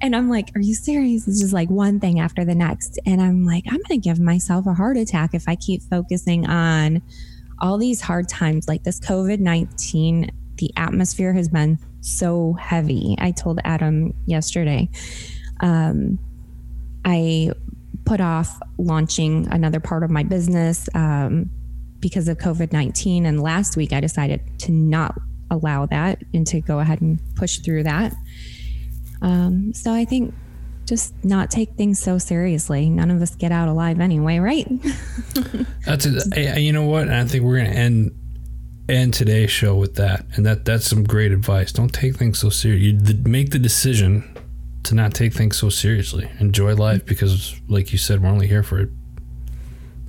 and 0.00 0.14
I'm 0.14 0.28
like, 0.28 0.50
are 0.54 0.60
you 0.60 0.74
serious? 0.74 1.26
It's 1.26 1.40
just 1.40 1.52
like 1.52 1.68
one 1.68 2.00
thing 2.00 2.20
after 2.20 2.44
the 2.44 2.54
next. 2.54 2.98
And 3.06 3.20
I'm 3.20 3.44
like, 3.44 3.64
I'm 3.68 3.80
gonna 3.88 3.98
give 3.98 4.20
myself 4.20 4.66
a 4.66 4.74
heart 4.74 4.96
attack 4.96 5.34
if 5.34 5.48
I 5.48 5.56
keep 5.56 5.82
focusing 5.82 6.46
on 6.46 7.02
all 7.60 7.78
these 7.78 8.00
hard 8.00 8.28
times 8.28 8.66
like 8.66 8.82
this 8.82 8.98
COVID-19 9.00 10.30
the 10.56 10.70
atmosphere 10.76 11.32
has 11.32 11.48
been 11.48 11.78
so 12.00 12.52
heavy. 12.54 13.16
I 13.18 13.32
told 13.32 13.58
Adam 13.64 14.14
yesterday. 14.26 14.88
Um, 15.60 16.18
I 17.04 17.50
put 18.04 18.20
off 18.20 18.60
launching 18.78 19.46
another 19.50 19.80
part 19.80 20.02
of 20.02 20.10
my 20.10 20.22
business 20.22 20.88
um, 20.94 21.50
because 22.00 22.28
of 22.28 22.38
COVID 22.38 22.72
19. 22.72 23.26
And 23.26 23.40
last 23.40 23.76
week 23.76 23.92
I 23.92 24.00
decided 24.00 24.40
to 24.60 24.72
not 24.72 25.14
allow 25.50 25.86
that 25.86 26.22
and 26.32 26.46
to 26.46 26.60
go 26.60 26.80
ahead 26.80 27.00
and 27.00 27.20
push 27.36 27.58
through 27.58 27.84
that. 27.84 28.12
Um, 29.20 29.72
so 29.74 29.92
I 29.92 30.04
think 30.04 30.34
just 30.84 31.14
not 31.24 31.50
take 31.50 31.74
things 31.74 32.00
so 32.00 32.18
seriously. 32.18 32.90
None 32.90 33.10
of 33.10 33.22
us 33.22 33.34
get 33.36 33.52
out 33.52 33.68
alive 33.68 34.00
anyway, 34.00 34.38
right? 34.38 34.66
That's. 35.86 36.34
Hey, 36.34 36.60
You 36.60 36.72
know 36.72 36.86
what? 36.86 37.02
And 37.02 37.14
I 37.14 37.24
think 37.24 37.44
we're 37.44 37.58
gonna 37.58 37.70
end 37.70 38.18
end 38.88 39.14
today's 39.14 39.50
show 39.50 39.76
with 39.76 39.94
that, 39.94 40.26
and 40.34 40.44
that 40.44 40.64
that's 40.64 40.86
some 40.86 41.04
great 41.04 41.32
advice. 41.32 41.72
Don't 41.72 41.92
take 41.92 42.16
things 42.16 42.38
so 42.38 42.50
serious. 42.50 42.82
You 42.82 43.16
make 43.24 43.50
the 43.50 43.58
decision 43.58 44.31
to 44.84 44.94
not 44.94 45.14
take 45.14 45.32
things 45.32 45.56
so 45.56 45.68
seriously. 45.68 46.30
Enjoy 46.38 46.74
life 46.74 47.04
because, 47.06 47.60
like 47.68 47.92
you 47.92 47.98
said, 47.98 48.22
we're 48.22 48.28
only 48.28 48.46
here 48.46 48.62
for 48.62 48.80
a 48.80 48.88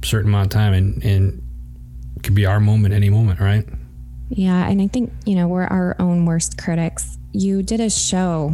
certain 0.04 0.30
amount 0.30 0.48
of 0.48 0.52
time, 0.52 0.74
and 0.74 1.04
and 1.04 1.42
it 2.16 2.24
could 2.24 2.36
be 2.36 2.46
our 2.46 2.60
moment 2.60 2.94
any 2.94 3.10
moment, 3.10 3.40
right? 3.40 3.66
Yeah, 4.30 4.68
and 4.68 4.82
I 4.82 4.88
think 4.88 5.12
you 5.26 5.36
know 5.36 5.48
we're 5.48 5.66
our 5.66 5.96
own 6.00 6.26
worst 6.26 6.58
critics. 6.58 7.18
You 7.32 7.64
did 7.64 7.80
a 7.80 7.90
show, 7.90 8.54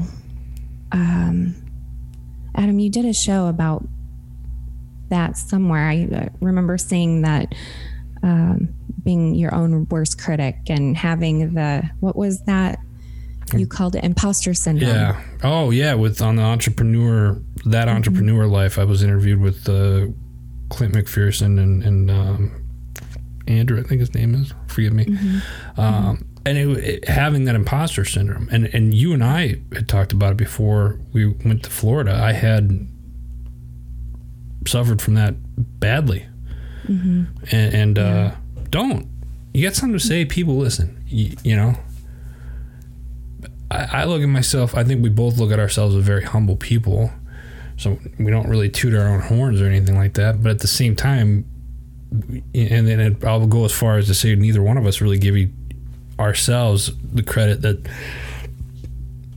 um, 0.91 1.55
Adam. 2.55 2.79
You 2.79 2.89
did 2.89 3.05
a 3.05 3.13
show 3.13 3.47
about 3.47 3.85
that 5.09 5.37
somewhere. 5.37 5.87
I 5.89 6.07
uh, 6.13 6.29
remember 6.41 6.77
seeing 6.77 7.21
that 7.21 7.53
um, 8.23 8.73
being 9.03 9.35
your 9.35 9.53
own 9.55 9.87
worst 9.89 10.21
critic 10.21 10.57
and 10.67 10.95
having 10.97 11.53
the 11.53 11.89
what 11.99 12.15
was 12.15 12.41
that 12.43 12.79
you 13.53 13.67
called 13.67 13.95
it 13.95 14.03
imposter 14.03 14.53
syndrome. 14.53 14.89
Yeah. 14.89 15.21
Oh, 15.43 15.69
yeah. 15.71 15.93
With 15.93 16.21
on 16.21 16.35
the 16.35 16.43
entrepreneur 16.43 17.41
that 17.65 17.87
entrepreneur 17.87 18.47
life, 18.47 18.77
I 18.77 18.83
was 18.83 19.03
interviewed 19.03 19.39
with 19.39 19.67
uh, 19.67 20.07
Clint 20.69 20.93
McPherson 20.93 21.59
and 21.59 21.83
and 21.83 22.11
um, 22.11 22.65
Andrew, 23.47 23.79
I 23.79 23.83
think 23.83 23.99
his 23.99 24.13
name 24.13 24.35
is. 24.35 24.53
Forgive 24.67 24.93
me. 24.93 25.17
Um, 25.77 26.25
and 26.45 26.57
it, 26.57 26.67
it, 26.77 27.07
having 27.07 27.45
that 27.45 27.55
imposter 27.55 28.05
syndrome, 28.05 28.47
and 28.51 28.65
and 28.73 28.93
you 28.93 29.13
and 29.13 29.23
I 29.23 29.59
had 29.73 29.87
talked 29.89 30.11
about 30.11 30.31
it 30.31 30.37
before 30.37 30.99
we 31.13 31.25
went 31.25 31.63
to 31.63 31.69
Florida. 31.69 32.13
I 32.13 32.33
had 32.33 32.87
suffered 34.67 35.01
from 35.01 35.15
that 35.15 35.35
badly, 35.79 36.25
and, 37.51 37.73
and 37.73 37.99
uh, 37.99 38.31
don't 38.69 39.07
you 39.53 39.63
got 39.63 39.75
something 39.75 39.97
to 39.97 40.03
say? 40.03 40.25
People 40.25 40.57
listen. 40.57 41.03
You, 41.07 41.35
you 41.43 41.55
know. 41.55 41.75
I, 43.71 44.01
I 44.01 44.03
look 44.05 44.21
at 44.21 44.29
myself. 44.29 44.75
I 44.75 44.83
think 44.83 45.03
we 45.03 45.09
both 45.09 45.37
look 45.37 45.51
at 45.51 45.59
ourselves 45.59 45.95
as 45.95 46.03
very 46.03 46.23
humble 46.23 46.55
people. 46.55 47.11
So 47.77 47.97
we 48.17 48.29
don't 48.29 48.49
really 48.49 48.69
toot 48.69 48.93
our 48.93 49.07
own 49.07 49.21
horns 49.21 49.61
or 49.61 49.65
anything 49.65 49.95
like 49.95 50.15
that. 50.15 50.43
But 50.43 50.51
at 50.51 50.59
the 50.59 50.67
same 50.67 50.95
time, 50.95 51.45
and 52.11 52.87
then 52.87 52.99
it, 52.99 53.23
I'll 53.23 53.47
go 53.47 53.65
as 53.65 53.71
far 53.71 53.97
as 53.97 54.07
to 54.07 54.13
say 54.13 54.35
neither 54.35 54.61
one 54.61 54.77
of 54.77 54.85
us 54.85 54.99
really 54.99 55.17
give 55.17 55.35
ourselves 56.19 56.91
the 57.13 57.23
credit 57.23 57.61
that 57.61 57.87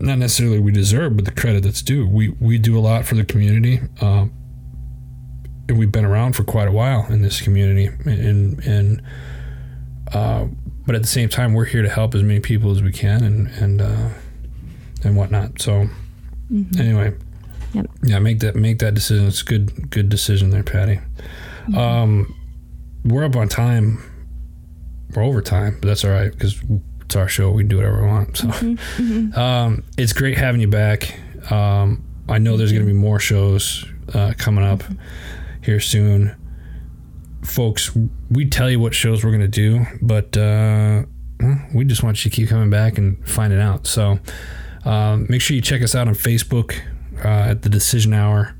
not 0.00 0.18
necessarily 0.18 0.58
we 0.58 0.72
deserve, 0.72 1.16
but 1.16 1.24
the 1.24 1.30
credit 1.30 1.62
that's 1.62 1.82
due. 1.82 2.06
We 2.08 2.30
we 2.40 2.58
do 2.58 2.76
a 2.76 2.80
lot 2.80 3.04
for 3.04 3.14
the 3.14 3.24
community, 3.24 3.80
um, 4.00 4.32
and 5.68 5.78
we've 5.78 5.92
been 5.92 6.04
around 6.04 6.32
for 6.34 6.42
quite 6.42 6.66
a 6.66 6.72
while 6.72 7.06
in 7.08 7.22
this 7.22 7.40
community, 7.40 7.86
and 8.04 8.58
and 8.66 9.02
uh, 10.12 10.46
but 10.84 10.96
at 10.96 11.02
the 11.02 11.08
same 11.08 11.28
time, 11.28 11.54
we're 11.54 11.66
here 11.66 11.82
to 11.82 11.88
help 11.88 12.14
as 12.16 12.22
many 12.22 12.40
people 12.40 12.72
as 12.72 12.82
we 12.82 12.90
can, 12.90 13.22
and 13.22 13.46
and 13.48 13.80
uh, 13.80 14.08
and 15.04 15.16
whatnot. 15.16 15.60
So 15.60 15.88
anyway, 16.78 17.14
Yep. 17.72 17.86
yeah, 18.04 18.18
make 18.18 18.40
that 18.40 18.54
make 18.56 18.78
that 18.80 18.94
decision. 18.94 19.26
It's 19.26 19.40
a 19.42 19.44
good 19.44 19.90
good 19.90 20.08
decision 20.08 20.50
there, 20.50 20.62
Patti. 20.62 21.00
Um, 21.76 22.34
we're 23.04 23.24
up 23.24 23.36
on 23.36 23.48
time. 23.48 24.02
We're 25.14 25.22
over 25.24 25.40
time, 25.42 25.78
but 25.80 25.88
that's 25.88 26.04
all 26.04 26.10
right 26.10 26.30
because 26.32 26.60
it's 27.04 27.16
our 27.16 27.28
show. 27.28 27.50
We 27.50 27.62
can 27.62 27.68
do 27.68 27.76
whatever 27.76 28.02
we 28.02 28.08
want. 28.08 28.36
So, 28.36 28.48
um, 29.40 29.84
it's 29.98 30.12
great 30.12 30.38
having 30.38 30.60
you 30.60 30.68
back. 30.68 31.18
Um, 31.50 32.04
I 32.28 32.38
know 32.38 32.56
there's 32.56 32.72
going 32.72 32.84
to 32.86 32.90
be 32.92 32.98
more 32.98 33.18
shows 33.18 33.84
uh, 34.14 34.32
coming 34.38 34.64
up 34.64 34.82
here 35.62 35.80
soon, 35.80 36.34
folks. 37.42 37.90
We 38.30 38.48
tell 38.48 38.70
you 38.70 38.80
what 38.80 38.94
shows 38.94 39.24
we're 39.24 39.30
going 39.32 39.40
to 39.42 39.48
do, 39.48 39.84
but 40.00 40.36
uh, 40.36 41.02
we 41.74 41.84
just 41.84 42.02
want 42.02 42.24
you 42.24 42.30
to 42.30 42.34
keep 42.36 42.48
coming 42.48 42.70
back 42.70 42.98
and 42.98 43.26
finding 43.28 43.60
out. 43.60 43.86
So, 43.86 44.18
um, 44.84 45.26
make 45.28 45.40
sure 45.40 45.54
you 45.54 45.62
check 45.62 45.82
us 45.82 45.94
out 45.94 46.08
on 46.08 46.14
Facebook 46.14 46.80
uh, 47.24 47.50
at 47.50 47.62
the 47.62 47.68
Decision 47.68 48.12
Hour. 48.12 48.54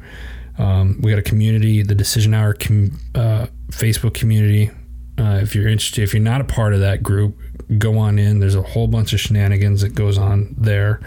Um, 0.59 1.01
we 1.03 1.11
got 1.11 1.19
a 1.19 1.23
community, 1.23 1.83
the 1.83 1.95
Decision 1.95 2.35
Hour 2.35 2.55
com- 2.55 2.99
uh, 3.15 3.47
Facebook 3.71 4.15
community. 4.15 4.71
Uh, 5.19 5.41
if 5.43 5.55
you're 5.55 5.69
interested, 5.69 6.03
if 6.03 6.15
you're 6.15 6.23
not 6.23 6.41
a 6.41 6.45
part 6.45 6.75
of 6.75 6.81
that 6.81 7.03
group, 7.03 7.39
go 7.79 7.99
on 7.99 8.19
in. 8.19 8.39
There's 8.39 8.55
a 8.55 8.63
whole 8.63 8.87
bunch 8.87 9.13
of 9.13 9.21
shenanigans 9.21 9.83
that 9.83 9.95
goes 9.95 10.19
on 10.19 10.55
there. 10.59 11.01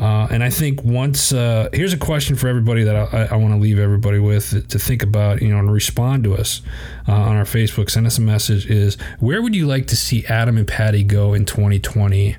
Uh, 0.00 0.26
and 0.30 0.42
I 0.42 0.50
think 0.50 0.82
once 0.82 1.32
uh, 1.32 1.68
here's 1.72 1.92
a 1.92 1.98
question 1.98 2.34
for 2.34 2.48
everybody 2.48 2.82
that 2.84 2.96
I, 2.96 3.28
I 3.30 3.36
want 3.36 3.54
to 3.54 3.60
leave 3.60 3.78
everybody 3.78 4.18
with 4.18 4.68
to 4.68 4.78
think 4.78 5.02
about, 5.02 5.42
you 5.42 5.48
know, 5.48 5.58
and 5.58 5.72
respond 5.72 6.24
to 6.24 6.34
us 6.34 6.60
uh, 7.08 7.12
on 7.12 7.36
our 7.36 7.44
Facebook. 7.44 7.88
Send 7.88 8.06
us 8.06 8.18
a 8.18 8.22
message. 8.22 8.66
Is 8.66 8.96
where 9.20 9.40
would 9.42 9.54
you 9.54 9.66
like 9.66 9.86
to 9.88 9.96
see 9.96 10.24
Adam 10.26 10.56
and 10.56 10.66
Patti 10.66 11.04
go 11.04 11.34
in 11.34 11.44
2020 11.44 12.36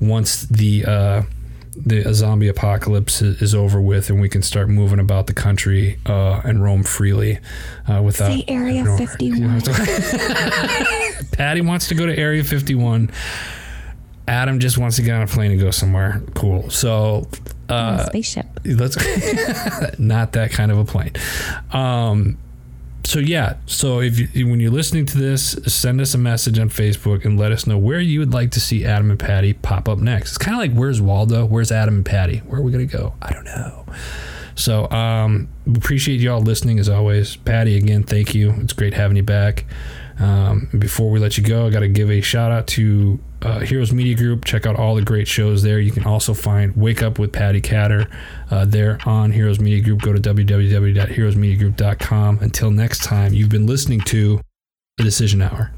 once 0.00 0.42
the 0.42 0.84
the 1.84 2.12
zombie 2.14 2.48
apocalypse 2.48 3.20
is 3.22 3.54
over 3.54 3.80
with 3.80 4.08
and 4.08 4.20
we 4.20 4.28
can 4.28 4.42
start 4.42 4.68
moving 4.68 4.98
about 5.00 5.26
the 5.26 5.34
country 5.34 5.98
uh, 6.06 6.40
and 6.44 6.62
roam 6.62 6.82
freely 6.82 7.38
uh, 7.88 8.00
without 8.02 8.28
Say 8.32 8.44
Area 8.48 8.84
no- 8.84 8.96
51. 8.96 9.60
Patti 11.32 11.60
wants 11.60 11.88
to 11.88 11.94
go 11.94 12.06
to 12.06 12.16
Area 12.16 12.44
51. 12.44 13.10
Adam 14.28 14.60
just 14.60 14.78
wants 14.78 14.96
to 14.96 15.02
get 15.02 15.16
on 15.16 15.22
a 15.22 15.26
plane 15.26 15.50
and 15.50 15.60
go 15.60 15.70
somewhere 15.72 16.22
cool. 16.34 16.70
So 16.70 17.26
uh, 17.68 18.06
spaceship. 18.06 18.46
let's 18.64 18.96
not 19.98 20.32
that 20.32 20.52
kind 20.52 20.70
of 20.70 20.78
a 20.78 20.84
plane. 20.84 21.12
Um, 21.72 22.38
so 23.04 23.18
yeah, 23.18 23.56
so 23.66 24.00
if 24.00 24.34
you, 24.34 24.46
when 24.46 24.60
you're 24.60 24.70
listening 24.70 25.06
to 25.06 25.18
this, 25.18 25.58
send 25.66 26.00
us 26.00 26.14
a 26.14 26.18
message 26.18 26.58
on 26.58 26.68
Facebook 26.68 27.24
and 27.24 27.38
let 27.38 27.52
us 27.52 27.66
know 27.66 27.78
where 27.78 28.00
you 28.00 28.20
would 28.20 28.32
like 28.32 28.50
to 28.52 28.60
see 28.60 28.84
Adam 28.84 29.10
and 29.10 29.18
Patti 29.18 29.52
pop 29.54 29.88
up 29.88 29.98
next. 29.98 30.30
It's 30.30 30.38
kind 30.38 30.54
of 30.54 30.60
like 30.60 30.72
where's 30.72 31.00
Waldo? 31.00 31.44
Where's 31.44 31.72
Adam 31.72 31.96
and 31.96 32.06
Patti? 32.06 32.38
Where 32.38 32.60
are 32.60 32.62
we 32.62 32.72
gonna 32.72 32.86
go? 32.86 33.14
I 33.20 33.32
don't 33.32 33.44
know. 33.44 33.84
So 34.54 34.90
um, 34.90 35.48
appreciate 35.74 36.20
you 36.20 36.30
all 36.30 36.40
listening 36.40 36.78
as 36.78 36.88
always. 36.88 37.36
Patti, 37.36 37.76
again, 37.76 38.02
thank 38.02 38.34
you. 38.34 38.52
It's 38.58 38.72
great 38.72 38.94
having 38.94 39.16
you 39.16 39.22
back. 39.22 39.64
Um, 40.18 40.68
before 40.78 41.10
we 41.10 41.18
let 41.18 41.36
you 41.36 41.44
go, 41.44 41.66
I 41.66 41.70
got 41.70 41.80
to 41.80 41.88
give 41.88 42.10
a 42.10 42.20
shout 42.20 42.52
out 42.52 42.66
to 42.68 43.18
uh, 43.42 43.60
Heroes 43.60 43.92
Media 43.92 44.14
Group. 44.14 44.44
Check 44.44 44.66
out 44.66 44.76
all 44.76 44.94
the 44.94 45.02
great 45.02 45.26
shows 45.28 45.62
there. 45.62 45.80
You 45.80 45.90
can 45.90 46.04
also 46.04 46.34
find 46.34 46.76
Wake 46.76 47.02
Up 47.02 47.18
with 47.18 47.32
Patti 47.32 47.60
Catter 47.60 48.08
uh, 48.50 48.64
there 48.64 48.98
on 49.04 49.32
Heroes 49.32 49.58
Media 49.60 49.82
Group. 49.82 50.00
Go 50.02 50.12
to 50.12 50.20
www.heroesmediagroup.com. 50.20 52.38
Until 52.40 52.70
next 52.70 53.02
time, 53.02 53.34
you've 53.34 53.50
been 53.50 53.66
listening 53.66 54.00
to 54.02 54.40
the 54.96 55.04
decision 55.04 55.42
hour. 55.42 55.72